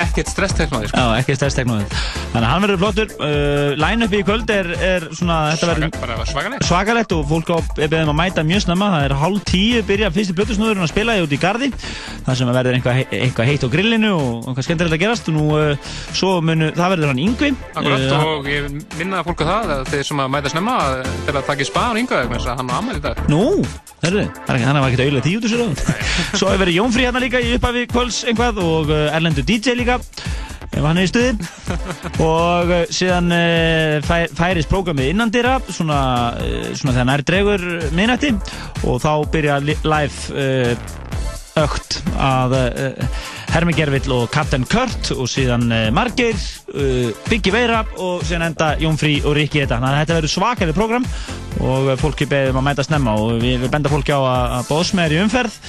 ekkert 0.05 0.31
stressteknóði, 0.31 0.89
sko. 0.91 0.99
Já, 1.01 1.19
ekki 1.21 1.37
stressteknóið. 1.39 1.95
Þannig 2.33 2.47
að 2.47 2.51
hann 2.51 2.65
verður 2.65 2.81
flottur. 2.83 3.13
Uh, 3.19 3.75
Line-upi 3.81 4.21
í 4.21 4.27
kvöld 4.27 4.51
er, 4.55 4.71
er 4.79 5.07
svona, 5.15 5.39
Bara 6.01 6.27
svakalegt. 6.27 6.67
svakalegt 6.69 7.15
og 7.17 7.23
fólk 7.31 7.49
á, 7.55 7.59
er 7.79 7.91
beðum 7.93 8.13
að 8.15 8.19
mæta 8.21 8.45
mjög 8.47 8.65
snemma. 8.67 8.91
Það 8.95 9.07
er 9.09 9.17
hálf 9.21 9.45
tíu 9.51 9.83
byrja 9.89 10.11
fyrsti 10.15 10.37
blötusnúðurinn 10.39 10.87
að 10.87 10.93
spila 10.93 11.17
út 11.25 11.35
í 11.35 11.41
gardi. 11.43 11.69
Það 12.25 12.39
sem 12.41 12.53
verður 12.55 12.79
eitthvað, 12.79 12.97
eitthvað 13.21 13.51
heitt 13.51 13.67
á 13.67 13.69
grillinu 13.75 14.13
og 14.15 14.49
eitthvað 14.51 14.69
skemmtilegt 14.69 14.97
að 14.99 15.05
gerast. 15.05 15.31
Og 15.31 15.35
nú, 15.39 15.45
uh, 15.59 15.93
svo 16.15 16.31
munu, 16.45 16.71
það 16.75 16.95
verður 16.97 17.13
hann 17.13 17.25
Yngvi. 17.25 17.51
Akkurat, 17.75 18.03
Uh, 18.05 18.39
og 18.39 18.47
ég 18.51 18.67
minna 18.99 19.23
fólk 19.25 19.41
á 19.43 19.47
það 19.49 19.71
að 19.75 19.89
þeir 19.93 20.05
sem 20.09 20.21
að 20.21 20.29
mæta 20.35 20.51
snemma 20.53 20.75
að 20.83 20.93
til 21.25 21.35
að 21.35 21.47
taka 21.49 21.63
í 21.65 21.69
yngaðu, 22.05 22.27
þannig 22.29 22.49
að 22.53 22.59
hann 22.61 22.71
á 22.71 22.77
ammæli 22.77 22.99
í 23.01 23.05
dag. 23.05 23.17
Nú, 23.31 23.43
herru, 24.05 24.25
hann 24.49 24.81
var 24.81 24.89
ekkert 24.91 25.05
auðvitað 25.05 25.25
tíu 25.25 25.41
Jónfrí 29.25 29.45
Erlendur 29.45 29.45
DJ 29.45 29.75
líka. 29.75 29.99
ef 30.75 30.83
hann 30.83 30.99
er 30.99 31.05
í 31.07 31.09
stuði. 31.09 31.35
Og 32.25 32.71
uh, 32.73 32.81
síðan 32.91 33.31
uh, 33.31 34.01
fær, 34.05 34.29
færist 34.35 34.69
prógramið 34.69 35.13
innandira 35.13 35.61
svona, 35.71 36.35
uh, 36.35 36.73
svona 36.75 36.97
þegar 36.97 37.07
nær 37.13 37.23
dregur 37.23 37.65
minnætti 37.95 38.33
og 38.85 38.99
þá 39.05 39.11
byrja 39.31 39.61
li- 39.63 39.79
live 39.87 40.77
ögt 41.55 42.01
að 42.19 42.57
Hermi 43.55 43.77
Gervill 43.77 44.11
og 44.17 44.25
Captain 44.35 44.65
Kurt 44.67 45.13
og 45.15 45.29
síðan 45.31 45.69
Margeir, 45.95 46.35
Biggi 47.31 47.53
Veira 47.55 47.85
og 48.03 48.25
síðan 48.27 48.49
enda 48.49 48.73
Jón 48.83 48.99
Frí 48.99 49.21
og 49.23 49.37
Rikki 49.39 49.63
þetta 49.63 49.79
þannig 49.79 49.93
að 49.93 50.01
þetta 50.03 50.17
verður 50.19 50.33
svakalig 50.35 50.75
program 50.75 51.07
og 51.63 51.93
fólki 52.03 52.27
beðum 52.27 52.59
að 52.59 52.67
mæta 52.73 52.83
snemma 52.89 53.15
og 53.23 53.37
við, 53.39 53.61
við 53.63 53.71
benda 53.71 53.93
fólki 53.93 54.11
á 54.11 54.19
að, 54.19 54.57
að 54.59 54.67
bóðsmeður 54.73 55.15
í 55.15 55.23
umferð 55.29 55.61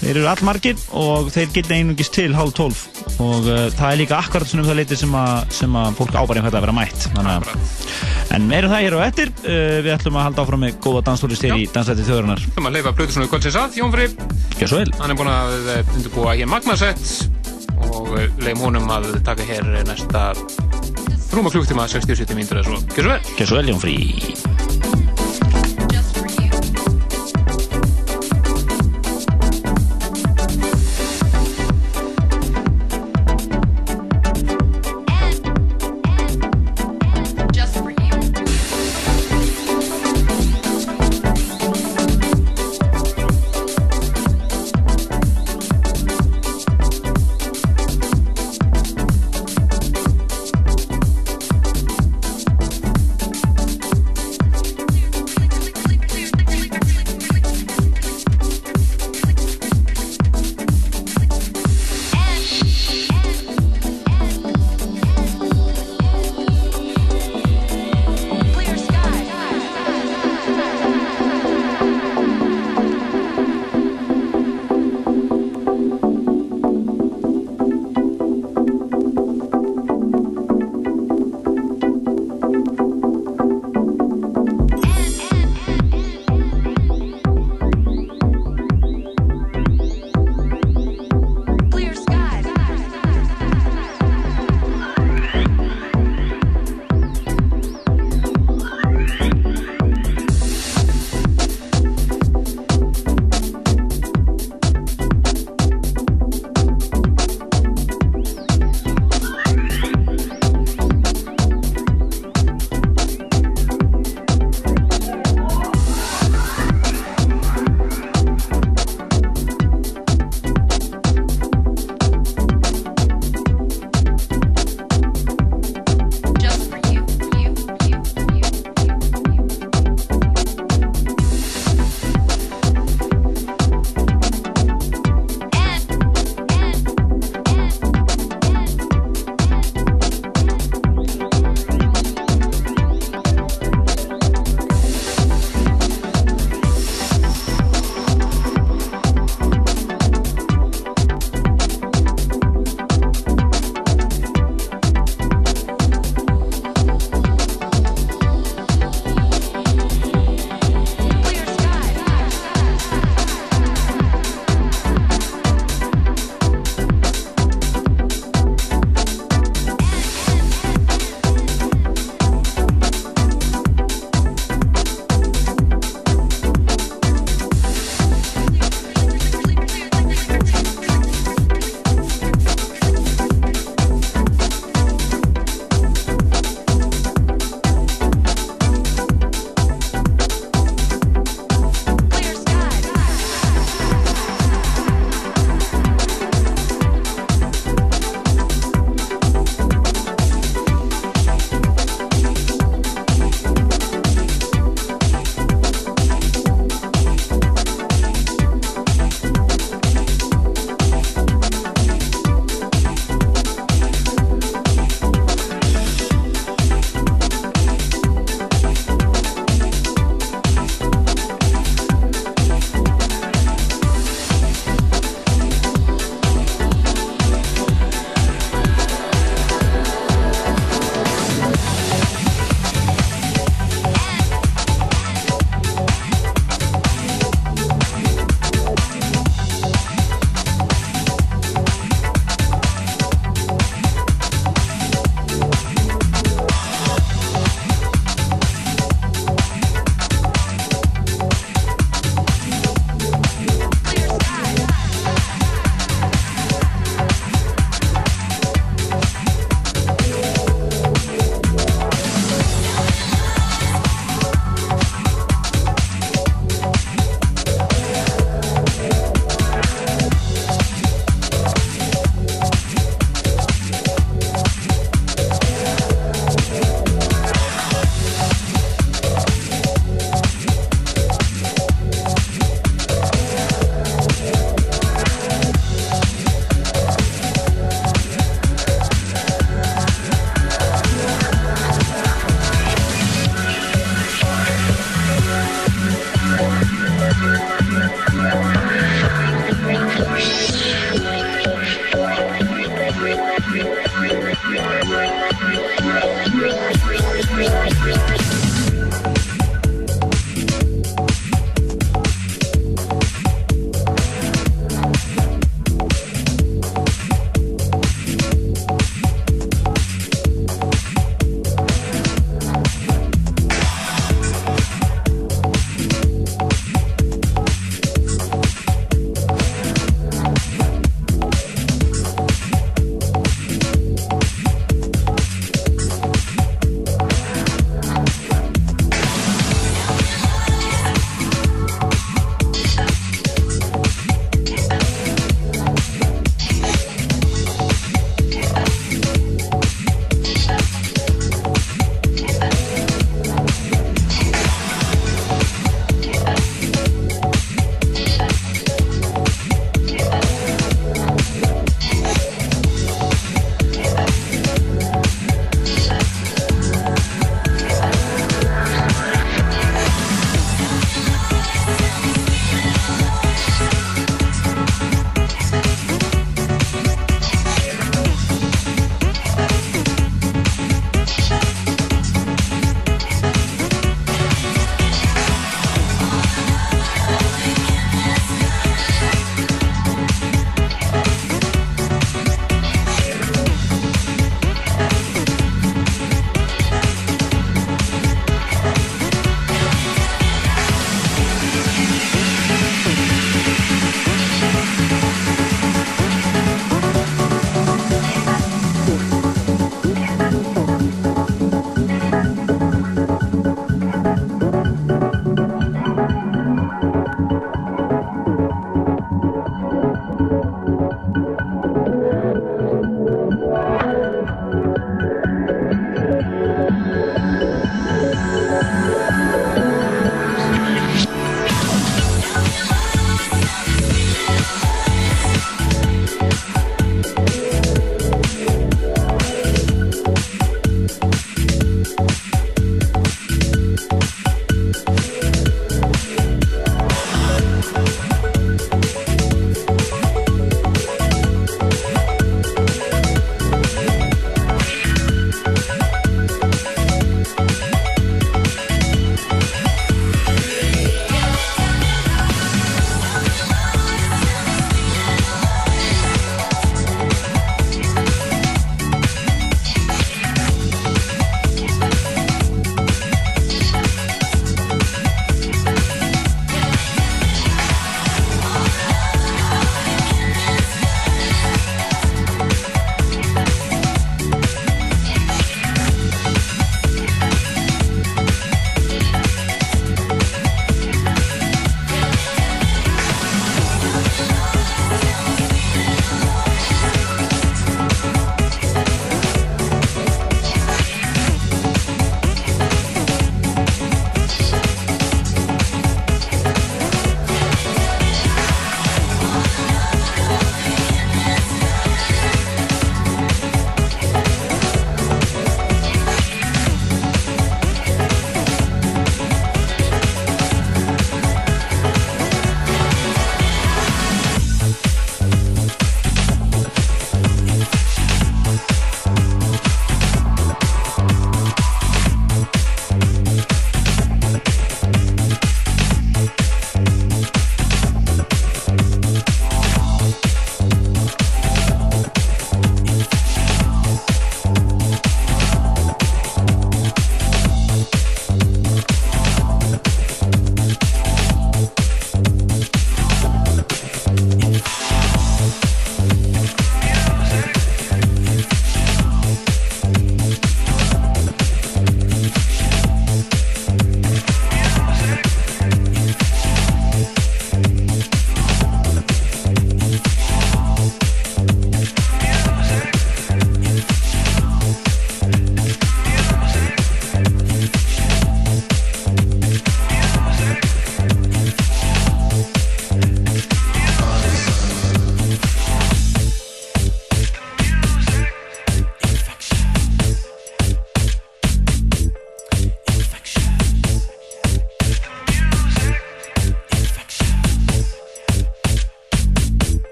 þeir 0.00 0.14
eru 0.16 0.28
allmargir 0.30 0.80
og 0.96 1.30
þeir 1.34 1.52
geta 1.54 1.76
einungis 1.76 2.12
til 2.14 2.30
hálf 2.36 2.56
tólf. 2.56 2.84
Og 3.20 3.46
uh, 3.48 3.66
það 3.76 3.86
er 3.90 4.00
líka 4.00 4.20
akkurat 4.20 4.48
svona 4.48 4.64
um 4.64 4.70
það 4.70 4.80
leiti 4.80 5.00
sem 5.00 5.16
að, 5.20 5.34
sem 5.60 5.80
að 5.80 5.92
fólk 6.00 6.16
ábæri 6.16 6.44
að 6.44 6.58
vera 6.58 6.76
mætt. 6.76 7.08
Þannig 7.14 7.50
að 7.50 8.30
en 8.36 8.46
meirum 8.46 8.72
það 8.72 8.84
hér 8.86 8.96
á 8.96 9.00
eftir. 9.06 9.32
Uh, 9.44 9.80
við 9.84 9.92
ætlum 9.94 10.18
að 10.20 10.26
halda 10.28 10.44
áfram 10.44 10.64
með 10.64 10.78
góða 10.84 11.04
danslúrist 11.08 11.44
hér 11.46 11.58
í 11.58 11.66
Dansætti 11.70 12.06
þjóðurinnar 12.06 12.44
Þú 12.54 12.64
maður 12.64 12.76
leifa 12.76 12.92
blötu 12.98 13.16
svona 13.16 13.28
í 13.28 13.32
kvöldsins 13.32 13.58
að, 13.60 13.78
Jón 13.80 13.94
Fri 13.94 14.06
Gjör 14.60 14.72
svo 14.72 14.80
vel. 14.82 14.94
Hann 15.00 15.14
er 15.14 15.18
búinn 15.18 15.32
að 15.32 15.70
eh, 15.74 15.92
undirbúa 15.96 16.36
hér 16.38 16.50
magnasett 16.50 17.04
og 17.90 18.10
eh, 18.20 18.28
leiðum 18.44 18.66
honum 18.68 18.92
að 18.92 19.10
taka 19.26 19.46
hér 19.48 19.70
næsta 19.88 20.30
rúma 21.30 21.52
klukktíma 21.52 21.88
60-70 21.90 22.38
mínútur 22.38 22.60
eða 22.60 22.68
svo. 22.70 22.82
Gjör 22.96 23.08
svo 23.08 23.14
vel. 23.14 23.34
Gjör 23.38 23.52
svo 23.52 23.60
vel 23.60 23.72
Jón 23.72 23.82
Frí 23.82 25.09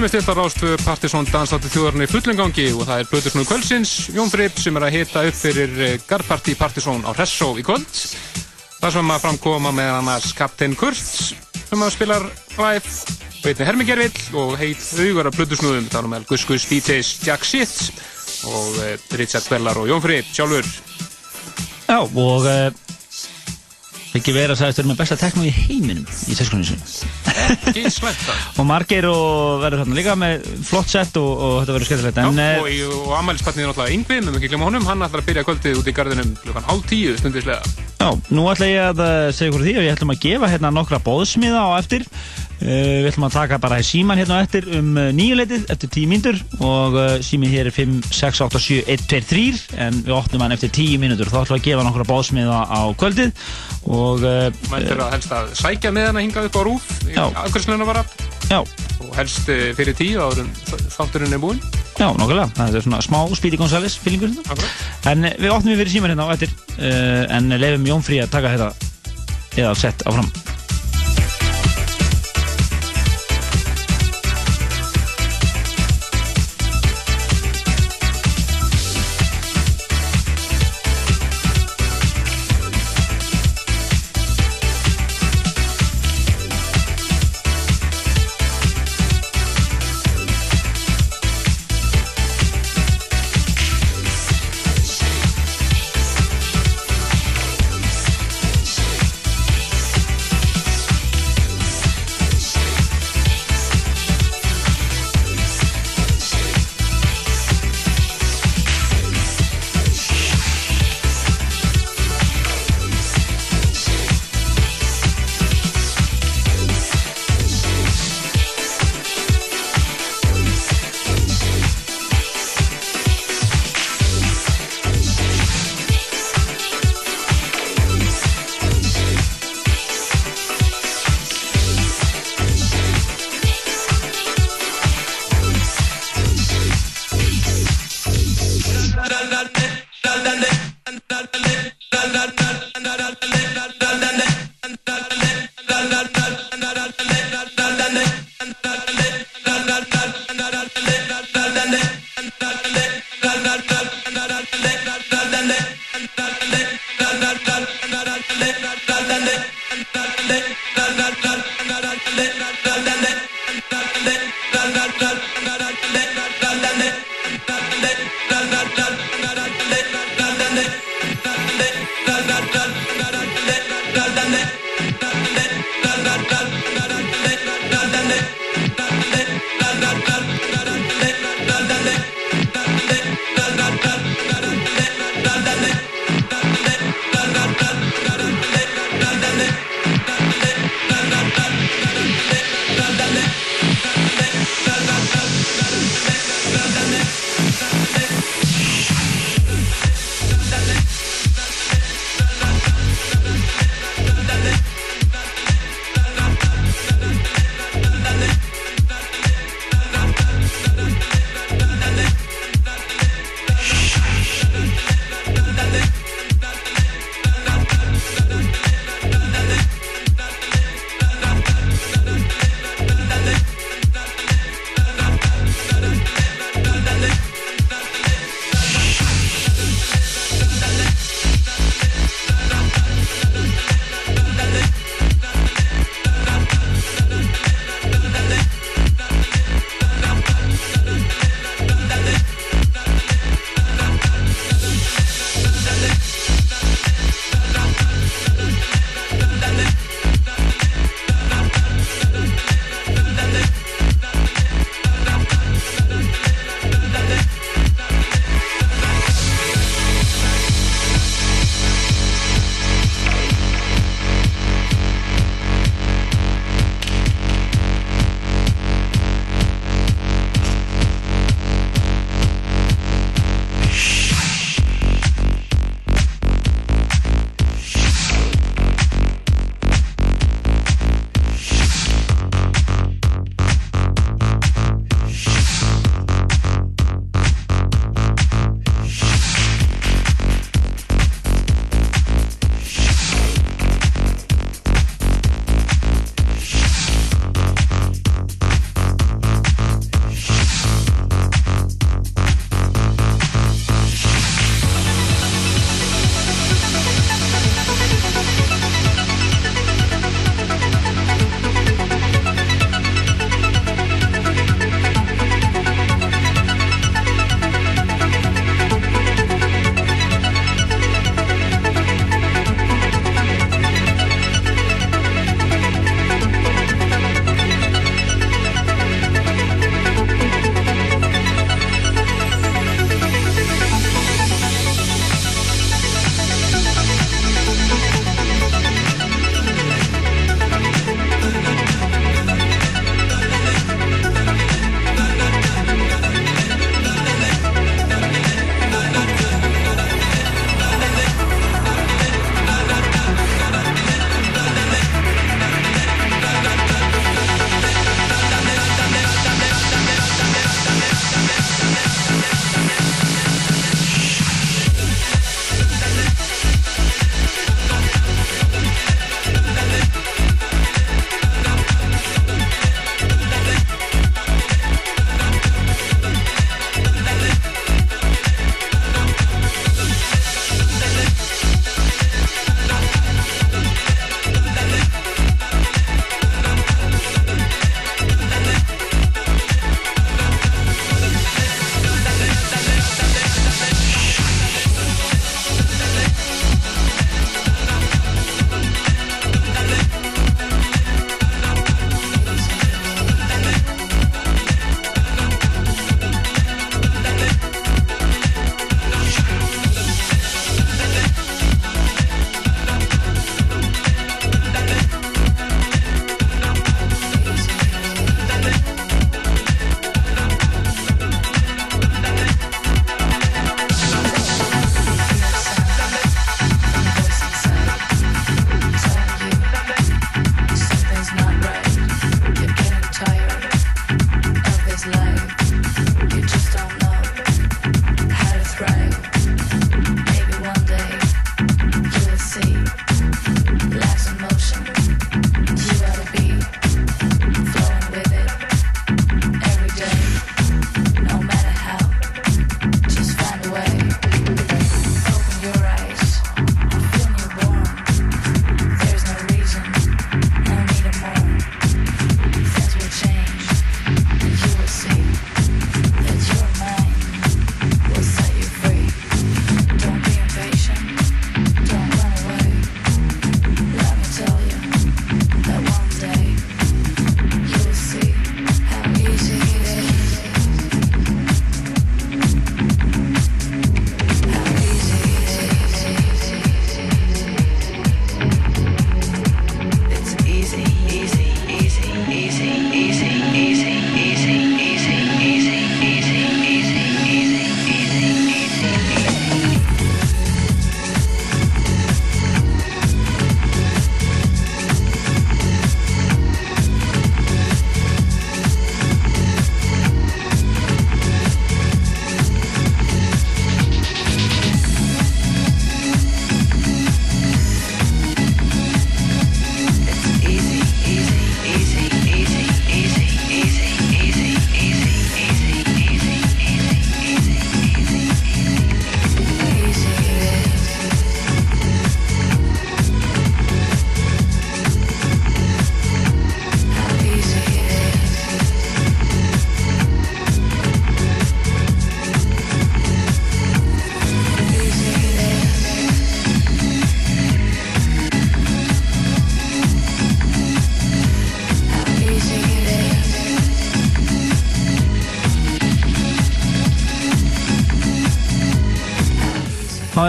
Þeir 0.00 0.06
með 0.06 0.12
stiltar 0.14 0.38
rástu 0.38 0.68
Partisón 0.80 1.26
danslátti 1.28 1.68
þjóðarinn 1.74 2.06
í 2.06 2.08
fullengangi 2.08 2.62
og 2.72 2.86
það 2.88 3.02
er 3.02 3.08
Böðursnúi 3.10 3.44
Kvölsins, 3.44 3.90
Jón 4.16 4.30
Fripp 4.32 4.56
sem 4.56 4.78
er 4.78 4.86
að 4.86 4.94
hita 4.94 5.24
upp 5.28 5.36
fyrir 5.36 5.74
eh, 5.76 5.96
Garðparti 6.08 6.54
Partisón 6.56 7.02
á 7.04 7.12
Hressó 7.12 7.50
í 7.60 7.64
kvöld. 7.66 7.84
Það 8.78 8.94
sem 8.94 9.12
að 9.12 9.26
framkoma 9.26 9.74
með 9.76 9.90
annars 9.98 10.30
Kaptein 10.38 10.72
Kurt 10.80 11.02
sem 11.02 11.84
að 11.84 11.92
spilar 11.92 12.24
live, 12.56 12.94
veitni 13.42 13.66
Hermingervill 13.68 14.40
og 14.40 14.54
heit 14.62 14.86
auðvara 14.96 15.34
Böðursnúðum, 15.36 15.90
það 15.92 16.00
er 16.00 16.10
með 16.14 16.24
Gus 16.32 16.46
Gus 16.48 16.64
DJs 16.70 17.12
Jack 17.26 17.44
Shit 17.44 17.76
og 18.48 18.80
eh, 18.86 18.96
Richard 19.20 19.52
Bellar 19.52 19.82
og 19.82 19.92
Jón 19.92 20.00
Fripp 20.06 20.32
sjálfur. 20.32 20.70
Já, 21.90 22.00
og 22.00 22.48
uh, 22.48 22.72
ekki 24.16 24.32
vera 24.32 24.56
að 24.56 24.62
sagðist 24.62 24.80
vera 24.80 24.94
með 24.94 25.04
besta 25.04 25.20
tekno 25.26 25.44
í 25.44 25.52
heiminum 25.52 26.08
í 26.08 26.40
teskunni 26.40 26.72
sinni. 26.72 27.29
Ekki 27.50 27.84
það. 27.90 28.42
Og 28.60 28.66
margir 28.68 29.06
og 29.10 29.62
verður 29.64 29.82
þarna 29.84 29.98
líka 29.98 30.16
með 30.18 30.48
flott 30.66 30.90
sett 30.92 31.16
og, 31.20 31.30
og 31.30 31.54
þetta 31.60 31.76
verður 31.76 31.90
skemmtilegt. 31.90 32.20
Eh, 32.20 32.60
og, 32.60 32.98
og 33.08 33.14
ammælispartnið 33.20 33.64
er 33.64 33.70
náttúrulega 33.70 33.96
Yngvi, 33.96 34.20
með 34.26 34.38
ekki 34.40 34.52
glemma 34.52 34.68
honum, 34.68 34.86
hann 34.88 35.06
ætlar 35.06 35.24
að 35.24 35.30
byrja 35.30 35.46
kvöldið 35.48 35.80
út 35.80 35.90
í 35.90 35.96
garðinum 35.96 36.34
klukkan 36.44 36.68
hálf 36.68 36.86
tíu 36.90 37.16
stundislega. 37.20 37.86
Já, 38.00 38.08
nú 38.32 38.46
ætla 38.52 38.70
ég 38.70 38.86
að 38.92 39.02
eh, 39.06 39.32
segja 39.36 39.52
ykkur 39.52 39.66
því 39.66 39.74
og 39.76 39.86
ég 39.86 39.96
ætlum 39.96 40.14
að 40.14 40.22
gefa 40.26 40.52
hérna 40.54 40.72
nokkra 40.74 41.02
bóðsmiða 41.04 41.66
á 41.66 41.70
eftir. 41.80 42.06
Uh, 42.60 43.00
við 43.00 43.06
ætlum 43.08 43.24
að 43.24 43.36
taka 43.38 43.56
bara 43.56 43.78
síman 43.80 44.18
hérna 44.20 44.42
eftir 44.44 44.66
um 44.76 44.90
uh, 45.00 45.06
nýjuleitið 45.16 45.70
eftir 45.72 45.88
10 45.94 46.10
mínútur 46.10 46.40
og 46.60 46.96
uh, 46.98 47.14
síminn 47.24 47.48
hér 47.48 47.70
er 47.70 47.72
5, 47.72 47.94
6, 48.12 48.42
8, 48.44 48.60
7, 48.60 48.82
1, 48.84 49.06
2, 49.08 49.20
3 49.30 49.78
en 49.86 50.00
við 50.04 50.12
opnum 50.18 50.44
hann 50.44 50.52
eftir 50.52 50.68
10 50.68 51.00
mínútur. 51.00 51.30
Þá 51.32 51.38
ætlum 51.40 51.56
við 51.56 51.62
að 51.62 51.68
gefa 51.70 51.86
nokkra 51.86 52.06
bóðsmiða 52.10 52.58
á 52.68 52.80
kvöldið 53.00 53.32
og... 53.88 54.26
Mælt 54.68 54.92
er 54.92 55.00
að 55.06 55.16
helst 55.16 55.32
að 55.32 55.48
sækja 55.62 55.94
með 55.96 56.10
hana 56.10 56.26
hingað 56.26 56.50
upp 56.50 56.60
á 56.60 56.62
rúf 56.68 56.92
í 57.08 57.16
Já. 57.16 57.24
afkvæmslunum 57.46 57.88
bara 57.88 58.04
Já. 58.50 58.60
og 58.60 59.16
helst 59.16 59.48
eh, 59.48 59.70
fyrir 59.78 59.96
tíu 59.96 60.28
en 60.28 60.52
þátturinn 60.68 61.32
er 61.32 61.40
búinn. 61.40 61.64
Já, 61.96 62.10
nokkulega. 62.12 62.50
Það 62.60 62.76
er 62.76 62.86
svona 62.86 63.02
smá 63.04 63.18
Gonzales 63.56 63.96
fílingur. 64.04 64.36
En 65.08 65.24
eh, 65.24 65.36
við 65.40 65.56
opnum 65.56 65.72
við 65.72 65.86
fyrir 65.86 65.96
síman 65.96 66.12
hérna 66.12 66.28
á 66.28 66.34
eftir 66.36 66.52
en 66.76 67.52
lefum 67.56 67.88
Jón 67.94 68.04
Frí 68.04 68.20
að 68.20 68.34
taka 68.36 68.52
þetta 68.52 68.72
eða 69.56 69.76
sett 69.78 70.04
áfram. 70.04 70.28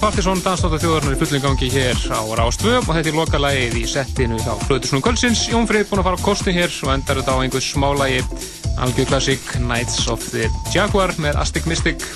Partisón 0.00 0.38
dansdóttar 0.40 0.80
þjóðarnar 0.80 1.12
í 1.12 1.18
fullin 1.20 1.42
gangi 1.44 1.66
hér 1.74 1.98
á 2.08 2.24
Rástvö 2.38 2.78
og 2.78 2.88
þetta 2.88 3.10
er 3.10 3.16
lokalagið 3.18 3.74
í 3.76 3.82
settinu 3.84 4.38
á 4.48 4.56
Flöðursnum 4.64 5.02
Kölsins. 5.04 5.42
Jón 5.52 5.68
Freyr 5.68 5.84
búinn 5.90 6.00
að 6.00 6.06
fara 6.08 6.16
á 6.16 6.24
kostu 6.24 6.54
hér 6.56 6.72
og 6.86 6.92
endar 6.94 7.20
þetta 7.20 7.34
á 7.36 7.42
einhvers 7.44 7.68
smálagi 7.74 8.22
algjör 8.80 9.10
klassík 9.10 9.44
Knights 9.58 10.08
of 10.08 10.24
the 10.32 10.48
Jaguar 10.72 11.12
með 11.20 11.36
Astic 11.42 11.68
Mystic. 11.68 12.06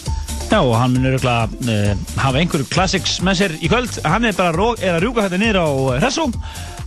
Já, 0.48 0.62
og 0.62 0.72
hann 0.80 0.96
mun 0.96 1.10
öruglega 1.12 1.44
uh, 1.44 2.08
hafa 2.24 2.40
einhverju 2.40 2.70
classics 2.72 3.18
með 3.20 3.40
sér 3.42 3.56
í 3.60 3.68
kvöld. 3.68 4.00
Hann 4.08 4.24
er 4.30 4.38
bara 4.38 4.72
er 4.80 4.96
að 4.96 5.04
rjúka 5.04 5.28
þetta 5.28 5.42
niður 5.44 5.60
á 5.60 5.68
uh, 5.68 5.94
Hressó 6.00 6.28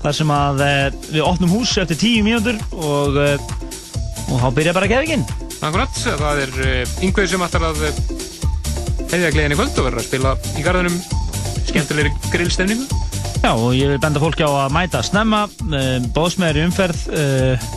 þar 0.01 0.17
sem 0.17 0.33
að 0.33 0.65
uh, 0.65 0.83
við 1.11 1.25
opnum 1.29 1.57
hús 1.59 1.77
eftir 1.77 2.01
tíu 2.01 2.25
mínútur 2.25 2.57
og, 2.73 3.21
uh, 3.21 3.37
og 4.31 4.41
þá 4.41 4.49
byrja 4.57 4.77
bara 4.81 4.89
gefingin. 4.89 5.29
Akkurat, 5.61 5.93
það 5.93 6.45
er 6.47 6.95
yngveð 7.05 7.35
sem 7.35 7.45
ætlar 7.45 7.69
að 7.69 7.85
uh, 9.07 9.15
hefja 9.15 9.33
gleðin 9.33 9.55
í 9.55 9.59
kvöld 9.59 9.79
og 9.79 9.87
verður 9.87 10.03
að 10.03 10.07
spila 10.09 10.35
í 10.53 10.65
garðinum 10.65 10.97
skemmtilegri 11.67 12.13
grillstefningu. 12.33 12.87
Já, 13.41 13.51
og 13.53 13.73
ég 13.77 13.91
vil 13.93 13.99
benda 14.01 14.21
fólki 14.21 14.43
á 14.43 14.51
að 14.51 14.75
mæta 14.75 15.03
snemma, 15.05 15.45
uh, 15.71 15.97
bóðsmeður 16.15 16.61
í 16.61 16.65
umferð, 16.67 17.03
uh, 17.15 17.67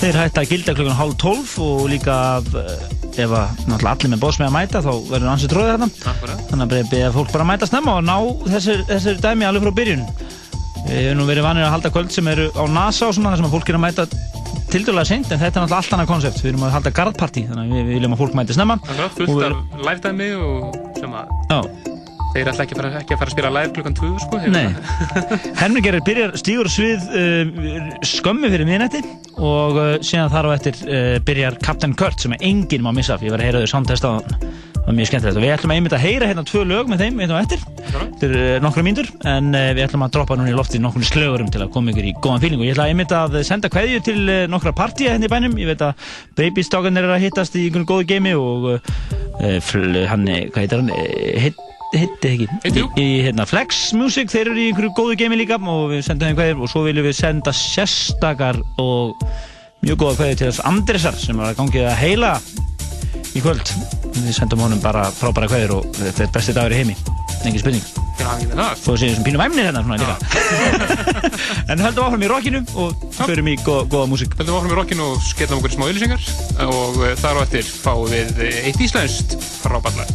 þeir 0.00 0.20
hætta 0.22 0.44
að 0.44 0.52
gilda 0.52 0.76
klukkan 0.76 0.98
hálf 0.98 1.18
tólf 1.20 1.56
og 1.62 1.88
líka 1.92 2.16
uh, 2.40 2.96
ef 3.16 3.32
að 3.32 3.70
allir 3.76 4.12
með 4.12 4.22
bóðsmeð 4.22 4.48
að 4.48 4.56
mæta 4.56 4.82
þá 4.84 4.90
verður 5.10 5.30
ansið 5.32 5.52
tróðið 5.52 5.72
þarna. 5.72 5.88
Akkurat. 6.12 6.42
Þannig 6.50 6.66
að 6.66 6.90
beða 6.92 7.12
fólk 7.14 7.32
bara 7.32 7.46
að 7.46 7.50
mæta 7.52 7.68
snemma 7.70 7.94
og 7.96 8.04
ná 8.06 8.16
þessir, 8.52 8.82
þessir 8.90 9.22
dæmi 9.24 9.48
alveg 9.48 9.64
frá 9.64 9.76
byrjun. 9.80 10.04
Við 10.86 11.00
hefum 11.00 11.18
nú 11.18 11.26
verið 11.26 11.46
vanir 11.48 11.66
að 11.66 11.72
halda 11.74 11.92
kvöld 11.94 12.12
sem 12.14 12.28
eru 12.30 12.46
á 12.54 12.64
NASA 12.70 13.08
og 13.08 13.16
svona 13.16 13.32
þar 13.32 13.40
sem 13.40 13.48
að 13.48 13.54
fólk 13.56 13.70
er 13.72 13.78
að 13.78 13.84
mæta 13.86 14.06
tildurlega 14.76 15.08
seint 15.10 15.32
en 15.32 15.40
þetta 15.42 15.58
er 15.60 15.66
náttúrulega 15.66 15.82
allt 15.82 15.96
annað 15.96 16.10
konsept. 16.12 16.40
Við 16.44 16.52
erum 16.52 16.64
að 16.68 16.74
halda 16.76 16.94
garðpartí 17.00 17.46
þannig 17.48 17.66
að 17.66 17.74
við, 17.76 17.84
við 17.90 17.98
viljum 17.98 18.16
að 18.16 18.22
fólk 18.22 18.38
mæti 18.38 18.56
snemma. 18.56 18.78
Akkurat, 18.84 19.04
Og 19.06 19.20
fullt 19.20 19.36
við- 19.36 19.46
af 19.50 19.86
live-dæmi 19.90 20.30
og 20.46 20.80
sem 21.00 21.14
að 21.20 21.94
þeir 22.36 22.50
ætla 22.50 22.64
ekki 22.66 22.74
að 22.76 22.80
fara, 22.82 22.88
ekki 23.00 23.14
að, 23.14 23.18
fara 23.20 23.30
að 23.30 23.32
spila 23.32 23.50
live 23.54 23.70
klukkan 23.72 23.94
2 23.96 24.08
sko. 24.20 24.40
Nei, 24.52 24.66
Hermingerir 25.60 26.02
byrjar 26.04 26.34
stígur 26.36 26.68
svið 26.68 27.06
uh, 27.16 27.86
skömmu 28.04 28.50
fyrir 28.52 28.68
miðnætti 28.68 29.00
og 29.40 29.78
uh, 29.80 29.86
síðan 30.04 30.32
þar 30.34 30.50
á 30.52 30.56
eftir 30.58 30.76
uh, 30.84 31.16
byrjar 31.24 31.56
Captain 31.64 31.94
Kurt 31.96 32.20
sem 32.20 32.34
er 32.36 32.44
enginn 32.44 32.84
má 32.84 32.92
missa 32.92 33.16
var 33.22 33.40
að 33.40 33.46
heyra 33.46 33.64
þau 33.64 33.72
samtest 33.72 34.04
á 34.04 34.10
hann 34.18 34.28
það 34.28 34.84
var 34.90 34.98
mjög 35.00 35.08
skemmtilegt 35.10 35.40
og 35.40 35.46
við 35.46 35.54
ætlum 35.56 35.72
að 35.72 35.80
einmitt 35.80 35.96
að 35.96 36.04
heyra 36.04 36.28
hérna 36.30 36.44
tvö 36.46 36.66
lög 36.68 36.92
með 36.92 37.06
þeim 37.06 37.24
einn 37.24 37.32
og 37.32 37.40
eftir 37.40 37.64
þetta 38.16 38.28
er 38.30 38.56
uh, 38.56 38.62
nokkra 38.64 38.82
mínútur 38.86 39.08
en 39.28 39.50
uh, 39.52 39.66
við 39.76 39.82
ætlum 39.84 40.04
að 40.06 40.14
droppa 40.16 40.36
núna 40.38 40.48
í 40.48 40.56
lofti 40.56 40.80
nokkur 40.80 41.04
slögurum 41.04 41.50
til 41.52 41.60
að 41.66 41.72
koma 41.74 41.92
ykkur 41.92 42.08
í 42.08 42.14
góðan 42.24 42.40
fíling 42.40 42.62
og 42.62 42.66
ég 42.66 42.72
ætla 42.76 42.86
einmitt 42.88 43.12
að 43.12 43.36
senda 43.44 43.68
kveðju 43.72 44.02
til 44.08 44.18
uh, 44.24 44.38
nokkra 44.48 44.72
partíja 44.76 45.12
hérna 45.12 45.28
í 45.28 45.32
bænum. 45.32 45.56
Ég 45.60 45.68
veit 45.68 45.84
að 45.84 46.06
babystokkan 46.38 46.96
er 46.96 47.10
að 47.12 47.26
hittast 47.26 47.58
í 47.60 47.66
einhvern 47.68 47.84
góðu 47.88 48.06
geimi 48.08 48.32
og 48.40 48.68
uh, 48.72 49.58
fl- 49.60 50.06
hann, 50.08 50.24
eh, 50.32 50.46
hvað 50.48 50.62
heitir 50.64 50.80
hann, 50.80 50.92
Eh, 50.96 51.36
heit, 51.44 51.60
hitti 51.92 52.30
ekki? 52.32 52.46
Í, 52.70 52.84
í 53.02 53.08
hérna, 53.26 53.44
Flex 53.48 53.90
Music, 53.96 54.30
þeir 54.32 54.50
eru 54.50 54.62
í 54.62 54.70
einhverju 54.70 54.94
góðu 54.96 55.18
geimi 55.20 55.38
líka 55.42 55.58
og 55.60 55.92
við 55.92 56.06
sendum 56.06 56.30
þeim 56.30 56.38
kveðir 56.40 56.62
og 56.64 56.72
svo 56.72 56.86
viljum 56.86 57.06
við 57.06 57.18
senda 57.20 57.52
sérstakar 57.54 58.58
og 58.82 59.12
mjög 59.84 60.00
góða 60.00 60.16
kveðir 60.22 60.40
til 60.40 60.48
þess 60.48 60.64
Andresar 60.72 61.20
sem 61.20 61.36
var 61.36 61.52
að 61.52 61.60
gangið 61.60 61.90
að 61.90 62.00
heila 62.00 62.32
í 63.36 63.44
kvöld. 63.44 63.76
Við 64.16 64.32
sendum 64.40 64.64
honum 64.64 64.80
bara 64.80 65.04
frábæra 65.12 65.52
kveðir 65.52 65.76
og 65.76 65.92
þetta 66.00 66.26
er 66.26 66.34
besti 66.34 66.56
dagur 66.56 66.74
í 66.76 66.80
heimi 66.80 66.98
engin 67.44 67.60
spurning. 67.62 67.84
Það 68.16 68.96
séum 68.96 69.14
sem 69.14 69.24
pínum 69.26 69.42
æmnir 69.44 69.68
hérna 69.68 69.82
svona 69.84 69.98
líka. 70.00 70.16
En 71.72 71.82
höldum 71.82 72.06
áfram 72.06 72.22
í 72.22 72.28
rockinu 72.30 72.60
og 72.78 73.06
förum 73.18 73.48
í 73.50 73.56
góða, 73.60 73.86
góða 73.92 74.10
músík. 74.10 74.36
Höldum 74.38 74.58
áfram 74.58 74.72
í 74.72 74.76
rockinu 74.78 75.08
og 75.12 75.24
skellum 75.26 75.60
okkur 75.60 75.74
smá 75.74 75.88
ylisingar 75.90 76.22
og 76.66 77.00
uh, 77.02 77.12
þar 77.18 77.42
á 77.42 77.44
eftir 77.44 77.66
fáum 77.66 78.06
við 78.10 78.30
uh, 78.38 78.60
eitt 78.68 78.80
íslenskt 78.86 79.36
frábærlega. 79.64 80.06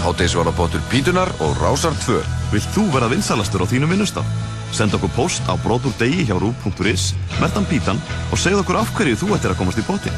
Hádeisvarabóttur 0.00 0.80
Pítunar 0.90 1.28
og 1.44 1.58
Rásar 1.60 1.96
2 2.06 2.22
Vilt 2.50 2.72
þú 2.74 2.88
verða 2.90 3.12
vinsalastur 3.12 3.62
á 3.62 3.66
þínum 3.70 3.92
vinnustaf? 3.94 4.26
Send 4.74 4.94
okkur 4.96 5.10
post 5.14 5.46
á 5.46 5.54
brotúrdegi 5.62 6.24
hjá 6.26 6.34
rú.is, 6.38 7.10
mertan 7.38 7.66
pítan 7.70 8.00
og 8.30 8.38
segð 8.38 8.64
okkur 8.64 8.80
af 8.80 8.90
hverju 8.96 9.18
þú 9.22 9.34
ættir 9.36 9.54
að 9.54 9.60
komast 9.60 9.78
í 9.78 9.86
bóti. 9.86 10.10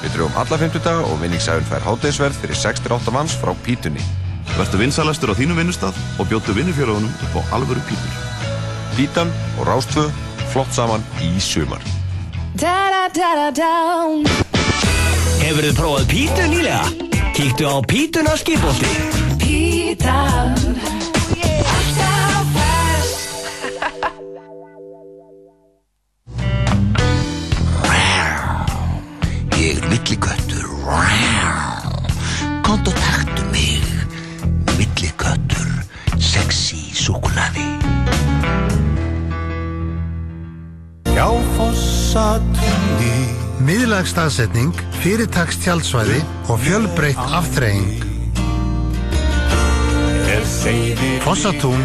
Við 0.00 0.16
drögum 0.16 0.40
alla 0.40 0.58
50 0.62 0.84
daga 0.84 1.04
og 1.04 1.20
vinningsæfinn 1.20 1.68
fær 1.68 1.84
hádeisverð 1.84 2.40
fyrir 2.40 2.56
6-8 2.56 3.12
manns 3.14 3.36
frá 3.36 3.52
Pítunni. 3.66 4.02
Vertu 4.56 4.80
vinsalastur 4.80 5.32
á 5.32 5.34
þínum 5.38 5.60
vinnustaf 5.60 5.96
og 6.18 6.28
bjóttu 6.30 6.54
vinnufjörðunum 6.56 7.12
upp 7.26 7.36
á 7.38 7.40
alvöru 7.56 7.82
pítur. 7.88 8.14
Pítan 8.96 9.30
og 9.58 9.68
Rás 9.68 9.86
2 9.92 10.08
flott 10.52 10.72
saman 10.74 11.04
í 11.22 11.30
sumar. 11.40 11.82
Hefur 15.40 15.64
þið 15.64 15.76
prófað 15.78 16.08
pítu 16.10 16.48
nýlega? 16.50 16.82
Kíktu 17.36 17.68
á 17.70 17.76
pítuna 17.86 18.36
skipolti. 18.40 18.90
Pítan 19.40 20.99
Ég 29.80 29.86
er 29.86 29.90
villiköttur. 29.90 30.66
Kont 32.62 32.88
og 32.88 32.94
taktu 32.94 33.44
mig. 33.50 33.80
Villiköttur. 34.76 35.68
Sexy 36.18 36.76
súkulaði. 36.92 37.64
Já, 41.16 41.28
fossatunni. 41.56 43.14
Miðlagstaðsetning, 43.64 44.76
fyrirtaks 45.00 45.60
tjaldsvæði 45.64 46.20
og 46.48 46.60
fjölbreytt 46.60 47.20
aftreying. 47.40 48.04
Fossatún, 51.24 51.80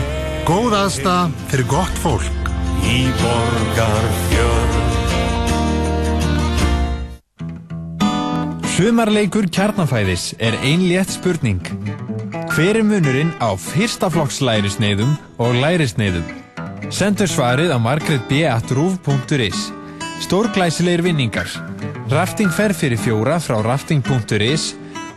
góð 0.48 0.76
aðstæða 0.84 1.30
fyrir 1.52 1.70
gott 1.72 2.04
fólk. 2.04 2.52
Í 2.84 3.06
borgarfjörn. 3.22 4.85
Sumarleikur 8.76 9.46
kjarnafæðis 9.56 10.34
er 10.44 10.58
ein 10.60 10.82
létt 10.84 11.14
spurning. 11.14 11.62
Hver 12.52 12.76
er 12.76 12.84
munurinn 12.84 13.30
á 13.40 13.56
fyrsta 13.56 14.10
flokks 14.12 14.42
lærisneiðum 14.44 15.14
og 15.40 15.56
lærisneiðum? 15.62 16.26
Sendur 16.92 17.32
svarið 17.32 17.72
á 17.72 17.80
margretb.ruf.is 17.80 19.62
Stórglæsilegir 20.26 21.06
vinningar. 21.08 21.48
Rafting 22.12 22.52
fer 22.52 22.76
fyrir 22.76 23.00
fjóra 23.00 23.40
frá 23.40 23.62
rafting.is 23.64 24.74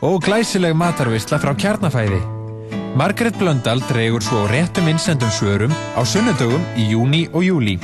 og 0.06 0.22
glæsileg 0.22 0.78
matarvisla 0.78 1.43
frá 1.43 1.51
kjarnafæði. 1.59 2.22
Margret 2.94 3.43
Blöndal 3.43 3.82
dregur 3.90 4.22
svo 4.22 4.47
réttum 4.55 4.86
innsendum 4.86 5.35
svörum 5.35 5.74
á 5.98 6.06
sunnudögum 6.06 6.62
í 6.78 6.93
júni 6.94 7.26
og 7.35 7.43
júli 7.43 7.80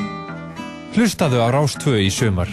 Hlustaðu 0.94 1.42
á 1.42 1.50
Rás 1.50 1.74
2 1.82 1.98
í 2.06 2.10
sumar 2.14 2.50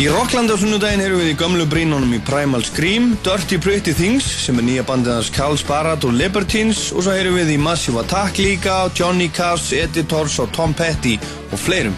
Í 0.00 0.06
Rocklandi 0.08 0.54
á 0.56 0.56
sunnudaginn 0.56 1.02
erum 1.04 1.18
við 1.20 1.34
í 1.34 1.36
gömlu 1.36 1.66
brínunum 1.68 2.14
í 2.16 2.20
Primal 2.24 2.62
Scream, 2.64 3.10
Dirty 3.20 3.58
Pretty 3.60 3.92
Things 3.92 4.24
sem 4.46 4.56
er 4.56 4.64
nýja 4.64 4.84
bandið 4.88 5.18
hans 5.18 5.28
Carl 5.34 5.58
Sparrat 5.60 6.06
og 6.08 6.14
Libertines 6.16 6.86
og 6.94 7.04
svo 7.04 7.12
erum 7.12 7.36
við 7.36 7.52
í 7.52 7.58
Massive 7.60 8.00
Attack 8.00 8.40
líka, 8.40 8.78
Johnny 8.96 9.28
Cass, 9.28 9.74
Editors 9.76 10.38
og 10.40 10.48
Tom 10.56 10.72
Petty 10.72 11.18
og 11.52 11.60
fleirum. 11.60 11.92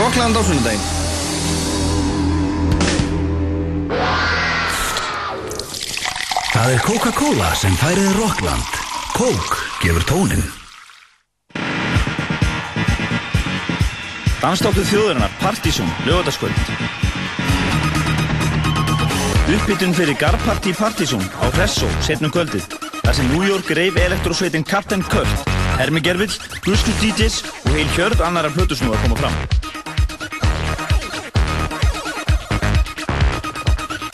Rockland 0.00 0.40
á 0.40 0.42
sunnudaginn. 0.48 0.90
Það 6.48 6.74
er 6.78 6.84
Coca-Cola 6.88 7.54
sem 7.60 7.76
færið 7.84 8.12
Rockland. 8.24 8.84
Coke 9.12 9.64
gefur 9.84 10.08
tónin. 10.08 10.63
Dansdáttu 14.44 14.82
þjóðurinnar 14.84 15.30
Partizón, 15.40 15.88
lögataskvöld. 16.04 16.58
Uppbytun 19.54 19.94
fyrir 19.96 20.18
Garparty 20.20 20.74
Partizón 20.76 21.24
á 21.40 21.48
Hressó, 21.54 21.88
setnum 22.04 22.28
kvöldið. 22.28 22.66
þar 23.00 23.14
sem 23.16 23.30
New 23.32 23.40
York 23.48 23.70
reif 23.72 23.96
elektrosveitin 23.96 24.66
Captain 24.68 25.00
Kurt, 25.00 25.48
Hermi 25.78 26.02
Gervill, 26.04 26.32
Guskus 26.60 27.00
DJs 27.00 27.40
og 27.64 27.70
heil 27.72 27.88
hjörð 27.96 28.20
annara 28.20 28.52
plötusnúðar 28.52 29.00
koma 29.00 29.16
fram. 29.16 29.32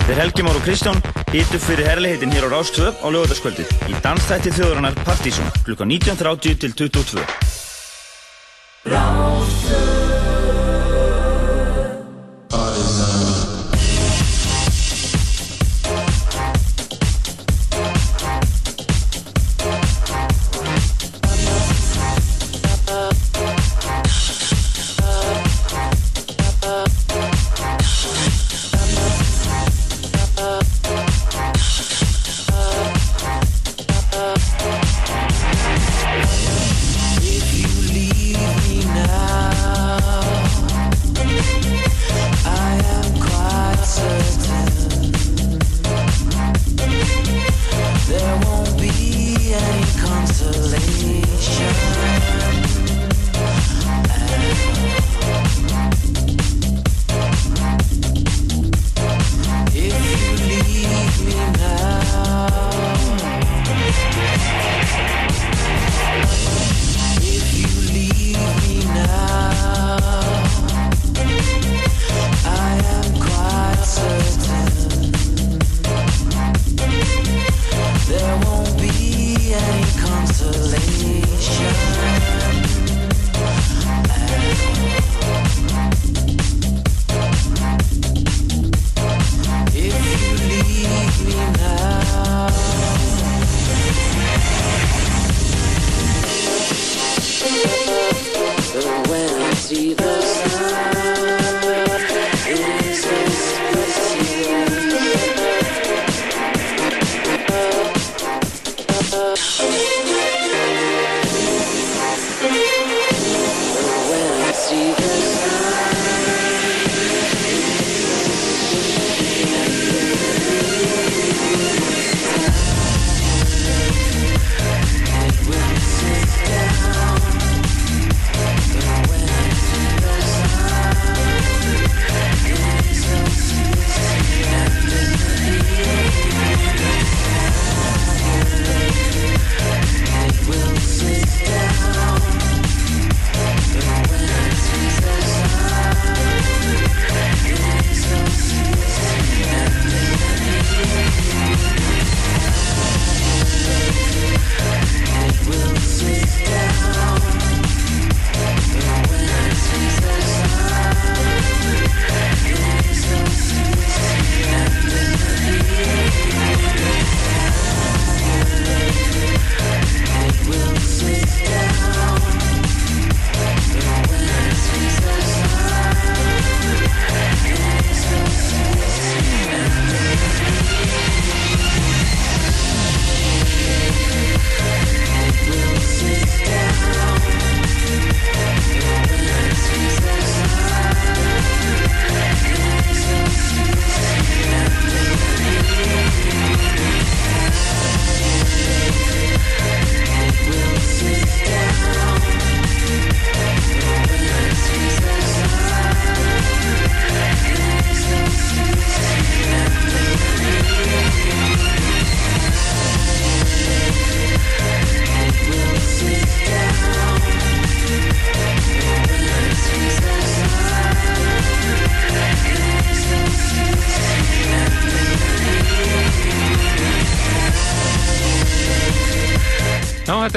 Þeir 0.07 0.23
Helgi 0.23 0.47
Már 0.47 0.63
og 0.63 0.63
Kristján 0.63 1.03
hitt 1.35 1.51
upp 1.51 1.67
fyrir 1.67 1.91
herrleiheitin 1.91 2.31
hér 2.31 2.47
á 2.47 2.55
Rástvö 2.55 2.95
á 3.03 3.07
lögataskvöldið 3.11 3.67
í 3.91 3.99
dansþætti 3.99 4.55
þjóðurinnar 4.55 4.95
Partizón 5.03 5.51
klukka 5.67 5.91
19.30 5.91 6.63
til 6.63 6.79
22. 6.87 7.27
þetta 8.87 9.70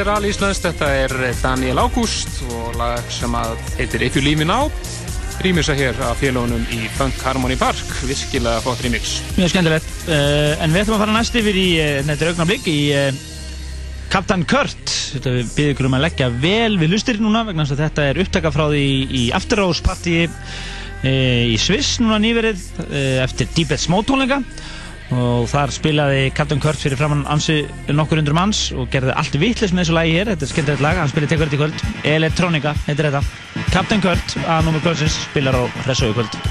er 0.04 0.10
alveg 0.18 0.34
íslenskt, 0.34 0.66
þetta 0.66 0.88
er 1.00 1.14
Daniel 1.40 1.80
Ágúst 1.80 2.42
og 2.52 2.74
lag 2.76 3.06
sem 3.14 3.32
að 3.40 3.54
heitir 3.78 4.02
You 4.10 4.24
Leave 4.24 4.42
Me 4.42 4.48
Now 4.50 4.72
rýmisa 5.44 5.76
hér 5.78 5.96
af 6.04 6.20
félagunum 6.20 6.66
í 6.76 6.90
Funk 6.98 7.22
Harmony 7.24 7.56
Park 7.60 7.94
virkilega 8.04 8.60
flott 8.66 8.82
rýmix 8.84 9.14
Mjög 9.38 9.54
skemmtilegt. 9.54 9.88
Uh, 10.10 10.60
en 10.60 10.74
við 10.74 10.84
ætlum 10.84 10.98
að 10.98 11.04
fara 11.06 11.16
næst 11.16 11.38
yfir 11.40 11.60
í, 11.60 11.68
þetta 12.10 12.26
er 12.26 12.34
augnablík, 12.34 12.68
í 12.68 12.82
uh, 12.98 13.22
Captain 14.12 14.44
Kurt. 14.50 14.96
Þetta 15.14 15.36
við 15.38 15.56
byrjum 15.56 15.76
ykkur 15.78 15.90
um 15.90 15.98
að 16.00 16.06
leggja 16.10 16.30
vel 16.44 16.78
við 16.82 16.94
lustir 16.98 17.24
núna 17.24 17.46
vegna 17.48 17.64
að 17.64 17.86
þetta 17.86 18.10
er 18.10 18.22
upptaka 18.26 18.52
frá 18.56 18.66
því 18.74 18.86
í 19.08 19.26
After 19.40 19.64
Hours 19.64 19.84
Party 19.86 20.20
í 21.04 21.56
Sviss 21.60 21.98
núna 22.00 22.16
nýverið 22.24 22.62
eftir 23.24 23.50
Deepest 23.56 23.90
Mode 23.92 24.08
tónleika 24.08 24.38
og 25.20 25.48
þar 25.52 25.74
spilaði 25.76 26.26
Captain 26.38 26.62
Kurt 26.64 26.82
fyrir 26.82 27.00
framann 27.00 27.26
ansi 27.32 27.62
nokkur 27.92 28.22
undur 28.22 28.36
manns 28.38 28.66
og 28.76 28.90
gerði 28.94 29.16
allt 29.18 29.38
vitlis 29.42 29.74
með 29.74 29.86
þessu 29.86 29.98
lagi 29.98 30.18
hér, 30.18 30.34
þetta 30.34 30.48
er 30.48 30.54
skemmtilegt 30.54 30.86
lag, 30.86 31.00
hann 31.02 31.12
spilaði 31.12 31.38
þetta 31.38 31.58
í 31.58 31.62
kvöld, 31.64 31.86
Electronica 32.16 32.76
heitir 32.88 33.10
þetta. 33.10 33.24
Captain 33.74 34.04
Kurt 34.04 34.38
að 34.44 34.68
númur 34.68 34.86
kvöldsins 34.86 35.22
spilar 35.30 35.58
á 35.58 35.64
Hressói 35.86 36.12
kvöld. 36.18 36.43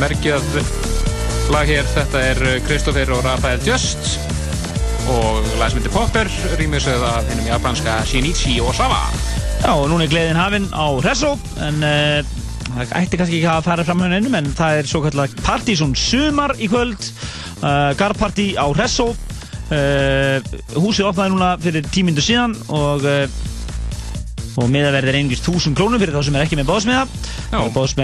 Merkjað 0.00 0.44
lag 1.54 1.68
hér. 1.70 1.86
Þetta 1.94 2.22
er 2.32 2.40
Kristoffer 2.66 3.12
og 3.14 3.22
Rafael 3.26 3.62
Just 3.66 4.16
og 5.06 5.44
lag 5.60 5.70
sem 5.70 5.78
heitir 5.78 5.94
Popper, 5.94 6.30
rýmisöð 6.58 7.04
af 7.06 7.28
hennum 7.30 7.46
japanska 7.46 8.00
Shinichi 8.08 8.58
Osawa. 8.60 9.04
Já, 9.62 9.70
og 9.72 9.86
núna 9.90 10.06
er 10.06 10.10
gleðin 10.10 10.40
hafinn 10.40 10.66
á 10.74 10.86
Resso, 11.04 11.36
en 11.62 11.78
uh, 11.86 12.34
það 12.74 12.94
ætti 13.00 13.20
kannski 13.20 13.38
ekki 13.38 13.50
að 13.52 13.66
fara 13.68 13.86
fram 13.86 14.02
með 14.02 14.16
hennum, 14.18 14.36
en 14.40 14.50
það 14.58 14.80
er 14.80 14.90
svo 14.90 15.02
kallar 15.06 15.36
Partizón 15.46 15.94
sumar 15.98 16.56
í 16.58 16.68
kvöld, 16.72 17.10
uh, 17.62 17.92
garparti 17.98 18.52
á 18.58 18.66
Resso. 18.76 19.12
Uh, 19.66 20.38
húsið 20.78 21.08
opnaði 21.08 21.34
núna 21.34 21.54
fyrir 21.62 21.86
tímindu 21.90 22.22
síðan 22.22 22.54
og 22.70 23.06
uh, 23.06 23.24
og 24.56 24.70
miðaverð 24.72 25.10
er 25.10 25.18
einhvers 25.18 25.42
1000 25.42 25.74
krónum 25.76 26.00
fyrir 26.00 26.14
þá 26.16 26.22
sem 26.24 26.36
er 26.38 26.46
ekki 26.46 26.56
með 26.58 26.70
bóðsmiða 26.70 27.02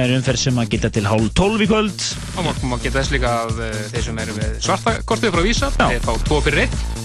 er 0.00 0.14
umferð 0.16 0.40
sem 0.40 0.58
að 0.58 0.72
gilda 0.72 0.90
til 0.92 1.04
hálf 1.06 1.30
12 1.38 1.64
í 1.64 1.68
kvöld. 1.70 2.04
Og 2.36 2.46
maður 2.46 2.68
má 2.70 2.76
geta 2.80 2.98
þess 2.98 3.12
líka 3.14 3.32
að 3.44 3.62
uh, 3.62 3.78
þeir 3.92 4.04
sem 4.08 4.20
eru 4.24 4.36
með 4.38 4.58
svarta 4.64 4.94
kortið 5.08 5.34
frá 5.34 5.44
Vísa, 5.46 5.72
þeir 5.78 6.04
fá 6.04 6.12
2 6.28 6.42
fyrir 6.48 6.66
1. 6.66 7.02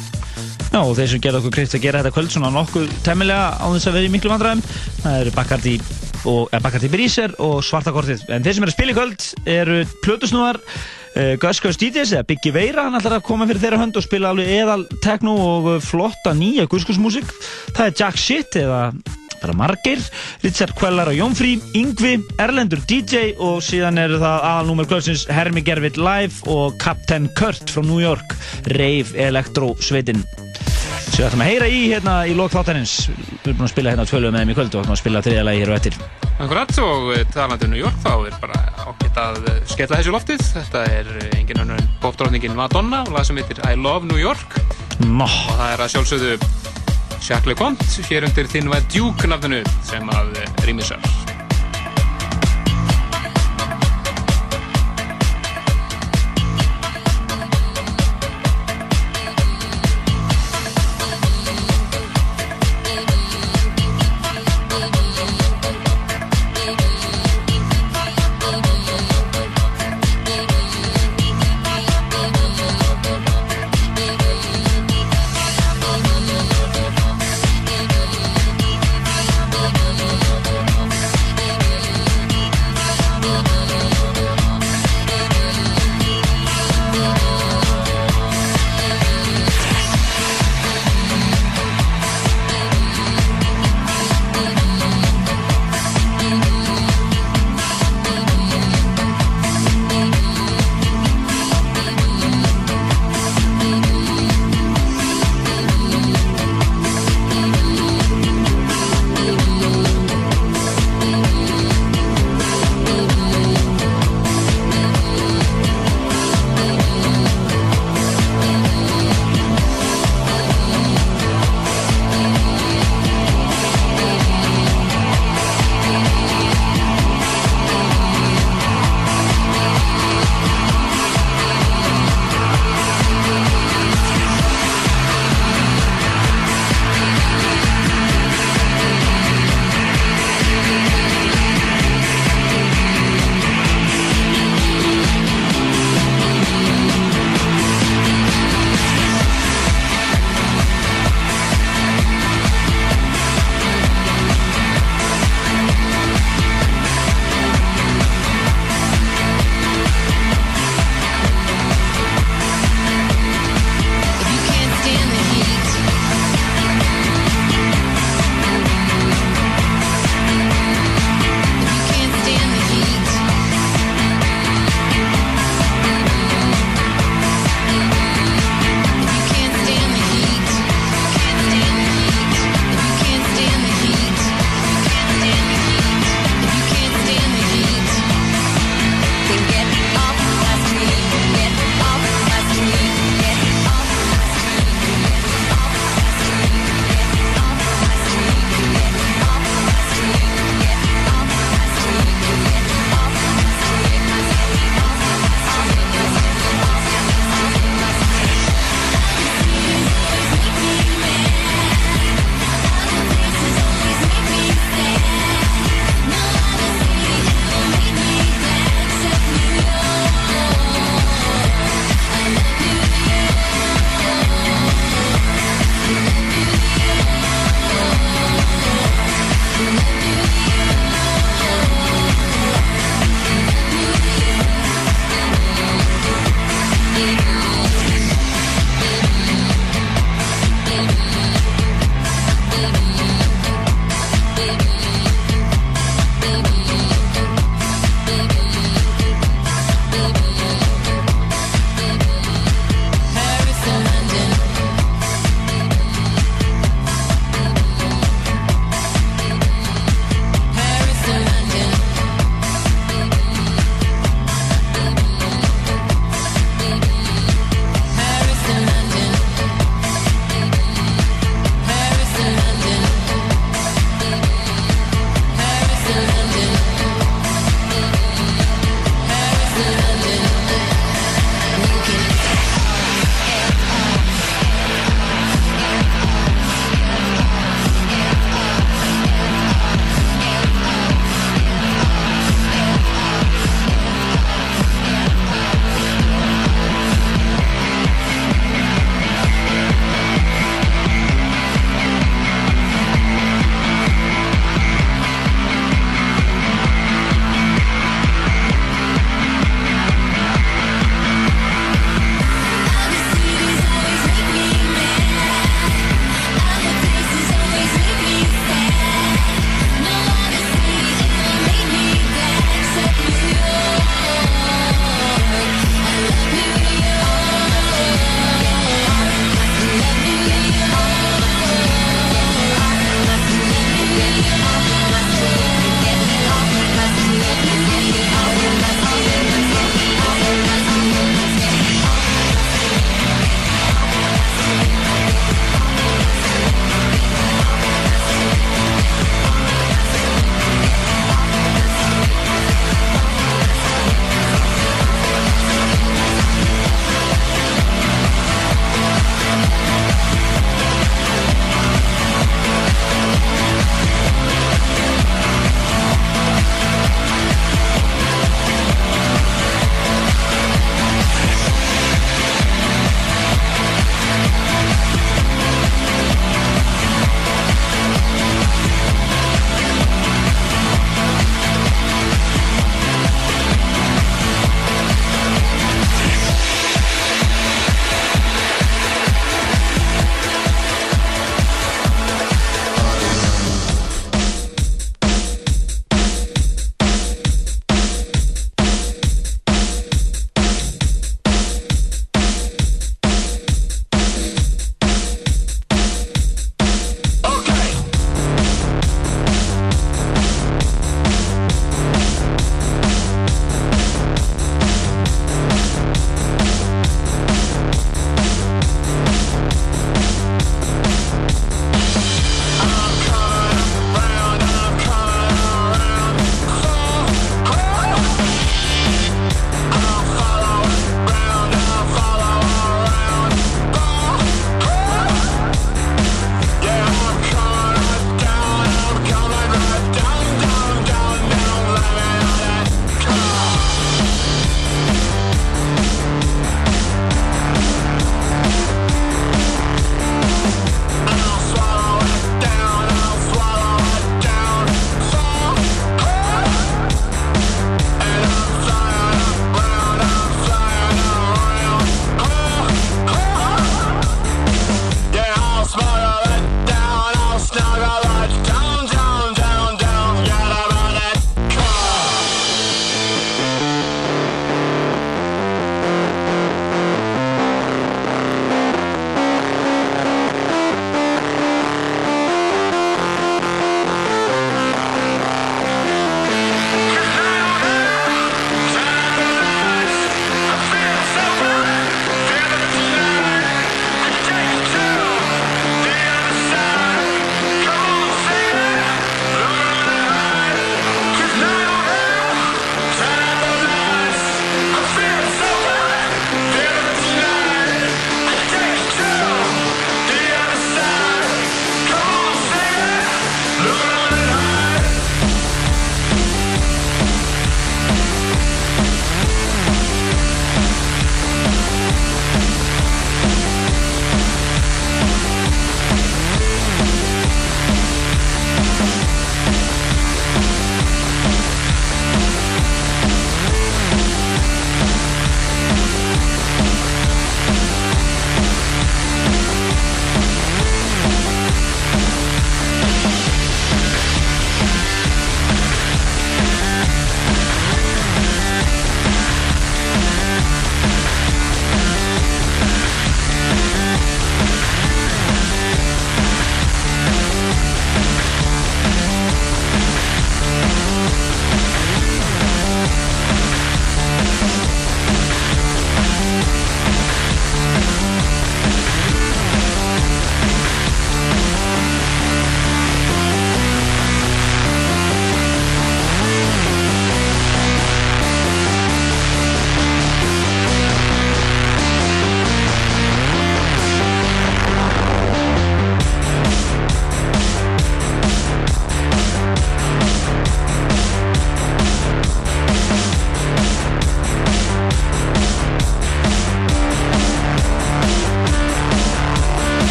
Já, 0.68 0.82
og 0.84 0.94
þeir 0.98 1.10
sem 1.14 1.24
gerða 1.24 1.40
okkur 1.42 1.56
krypt 1.56 1.76
að 1.78 1.86
gera 1.86 2.02
þetta 2.04 2.14
kvöld 2.16 2.34
svona 2.34 2.52
nokkuð 2.54 2.92
temmilega 3.06 3.56
á 3.56 3.66
þess 3.72 3.90
að 3.90 3.98
vera 3.98 4.10
í 4.10 4.14
miklu 4.14 4.32
vandræðum 4.34 4.64
það 5.02 5.20
eru 5.22 5.34
Bacardi 5.38 5.76
og 6.28 6.52
eh, 6.52 6.62
Bacardi 6.62 6.90
Bríser 6.92 7.36
og 7.44 7.60
svarta 7.66 7.94
kortið. 7.96 8.26
En 8.34 8.46
þeir 8.46 8.58
sem 8.58 8.66
eru 8.66 8.74
að 8.74 8.78
spila 8.78 8.94
í 8.94 8.98
kvöld 8.98 9.28
eru 9.54 9.78
Plutusnúðar 10.04 10.60
uh, 10.64 11.34
Gus 11.42 11.62
Gus 11.64 11.80
DJs 11.80 12.16
eða 12.18 12.28
Biggie 12.30 12.56
Veira 12.56 12.88
hann 12.88 12.98
ætlar 13.00 13.20
að 13.20 13.28
koma 13.30 13.48
fyrir 13.50 13.64
þeirra 13.64 13.82
hönd 13.84 14.00
og 14.00 14.06
spila 14.06 14.34
alveg 14.34 14.52
eðal 14.58 14.84
techno 15.04 15.38
og 15.46 15.72
uh, 15.76 15.80
flotta 15.84 16.36
nýja 16.38 16.68
músík. 16.68 17.32
Það 17.74 17.86
er 17.86 17.98
Jack 18.02 18.20
Shit 18.22 18.60
eða 18.60 18.92
bara 19.42 19.54
margir, 19.54 20.02
Richard 20.48 20.78
Quellar 20.80 21.10
og 21.12 21.18
Jónfrí 21.18 21.58
Yngvi, 21.76 22.14
Erlendur 22.40 22.80
DJ 22.88 23.34
og 23.44 23.58
síðan 23.66 24.00
eru 24.00 24.16
það 24.22 24.46
aðalnúmer 24.48 24.88
kvöldsins 24.88 25.26
Hermi 25.28 25.60
Gervitt 25.66 25.98
Live 26.00 26.48
og 26.48 26.78
Captain 26.80 27.26
Kurt 27.36 27.68
frá 27.74 27.84
New 27.84 28.00
York, 28.00 28.32
Rave 28.78 29.12
Electro 29.28 29.74
sveitin 29.84 30.24
við 31.18 31.26
ætlum 31.26 31.44
að 31.44 31.50
heyra 31.50 31.68
í 31.68 31.82
hérna 31.90 32.14
í 32.30 32.38
lók 32.38 32.54
þáttarins 32.54 32.94
við 33.10 33.50
erum 33.50 33.60
búin 33.60 33.68
að 33.68 33.74
spila 33.74 33.92
hérna 33.92 34.08
tvölu 34.08 34.32
með 34.32 34.46
þeim 34.46 34.54
í 34.54 34.58
kvöld 34.62 34.78
og 34.78 34.86
ætlum 34.86 34.96
að 34.96 35.02
spila 35.02 35.24
þriðja 35.26 35.46
lagi 35.50 35.62
hér 35.66 35.74
og 35.74 35.80
eftir 35.82 36.00
Akkurat 36.38 36.80
og 36.86 37.12
eh, 37.18 37.26
talandi 37.34 37.68
um 37.68 37.74
New 37.74 37.82
York 37.82 38.00
þá 38.06 38.12
er 38.30 38.38
bara 38.40 38.62
ágætt 38.86 39.20
að 39.20 39.48
eh, 39.50 39.62
skella 39.66 39.98
þessu 39.98 40.14
loftið. 40.14 40.44
Þetta 40.54 40.84
er 40.94 41.10
eh, 41.16 41.32
engin 41.42 41.64
önnur 41.64 41.82
en 41.82 41.90
popdrótningin 42.04 42.56
Madonna 42.56 43.02
og 43.08 43.16
lag 43.18 43.26
sem 43.28 43.42
heitir 43.42 43.60
I 43.66 43.74
Love 43.76 44.06
New 44.06 44.22
York 44.22 44.60
Nó. 45.02 45.26
og 45.26 45.58
það 45.58 45.74
er 45.74 45.84
að 45.84 45.92
sjálfsögðu 45.96 46.38
Jacques 47.22 47.50
LeConte 47.52 48.06
hér 48.10 48.28
undir 48.28 48.50
þinn 48.52 48.70
var 48.72 48.86
Duke 48.94 49.28
nafninu 49.30 49.64
sem 49.88 50.14
að 50.18 50.38
rýmisar. 50.68 51.27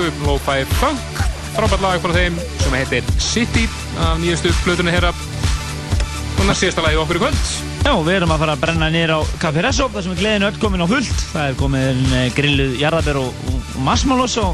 Er 0.00 0.06
sænsku 0.06 0.24
Lo-Fi 0.24 0.62
Funk 0.80 1.18
frábært 1.52 1.82
lag 1.84 2.00
frá 2.00 2.12
þeim 2.14 2.36
sem 2.62 2.72
heitir 2.72 3.08
City 3.20 3.66
af 4.00 4.16
nýjastu 4.22 4.48
plötunni 4.64 4.94
herra 4.94 5.10
og 5.12 6.46
næst 6.48 6.62
síðasta 6.62 6.84
lagi 6.86 6.96
okkur 7.02 7.18
í 7.18 7.20
kvöld. 7.20 7.50
Já, 7.84 7.92
við 8.06 8.14
erum 8.14 8.32
að 8.32 8.40
fara 8.40 8.54
að 8.56 8.62
brenna 8.62 8.88
nýr 8.94 9.12
á 9.12 9.20
Café 9.42 9.64
Resso 9.66 9.90
þar 9.92 10.06
sem 10.06 10.14
er 10.14 10.22
gleðin 10.22 10.46
öll 10.48 10.60
komin 10.62 10.84
á 10.86 10.88
fullt. 10.88 11.24
Það 11.34 11.50
er 11.50 11.58
komin 11.60 12.00
eh, 12.16 12.30
grilluð 12.38 12.78
jarðabær 12.80 13.20
og, 13.20 13.44
og 13.50 13.76
masmalos 13.84 14.38
á, 14.40 14.48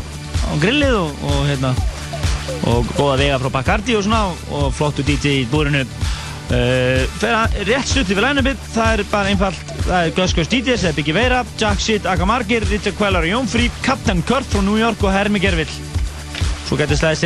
grillið 0.65 0.99
og, 1.05 1.23
og 1.31 1.39
hérna 1.52 1.73
og 2.73 2.91
góða 2.97 3.20
vega 3.23 3.39
frá 3.44 3.55
Bacardi 3.60 3.94
og 4.00 4.07
svona 4.08 4.25
og 4.50 4.75
flottu 4.75 5.07
DJ 5.07 5.44
í 5.44 5.49
búrinu. 5.52 5.86
Uh, 6.47 7.02
rétt 7.66 7.91
stutt 7.91 8.10
yfir 8.10 8.23
line-upið, 8.23 8.68
það 8.75 8.92
er 8.97 9.08
bara 9.10 9.31
einfalt 9.31 9.65
það 9.86 10.08
er 10.08 10.15
Gus 10.16 10.34
Gus 10.34 10.50
DJs, 10.50 10.82
það 10.82 10.90
er 10.90 10.97
Biggie 10.98 11.15
Veira 11.15 11.42
Jack 11.60 11.82
Shit, 11.82 12.06
Aga 12.10 12.26
Margir, 12.26 12.65
Richard 12.70 12.97
Queller 12.98 13.26
og 13.26 13.31
Jón 13.31 13.50
Frí 13.50 13.68
Captain 13.86 14.23
Kurt 14.26 14.48
frá 14.50 14.62
New 14.65 14.78
York 14.81 15.02
og 15.06 15.15
Hermi 15.15 15.40
Gervill. 15.42 15.70
Svo 16.66 16.78
getur 16.81 16.98
slæðist 16.98 17.23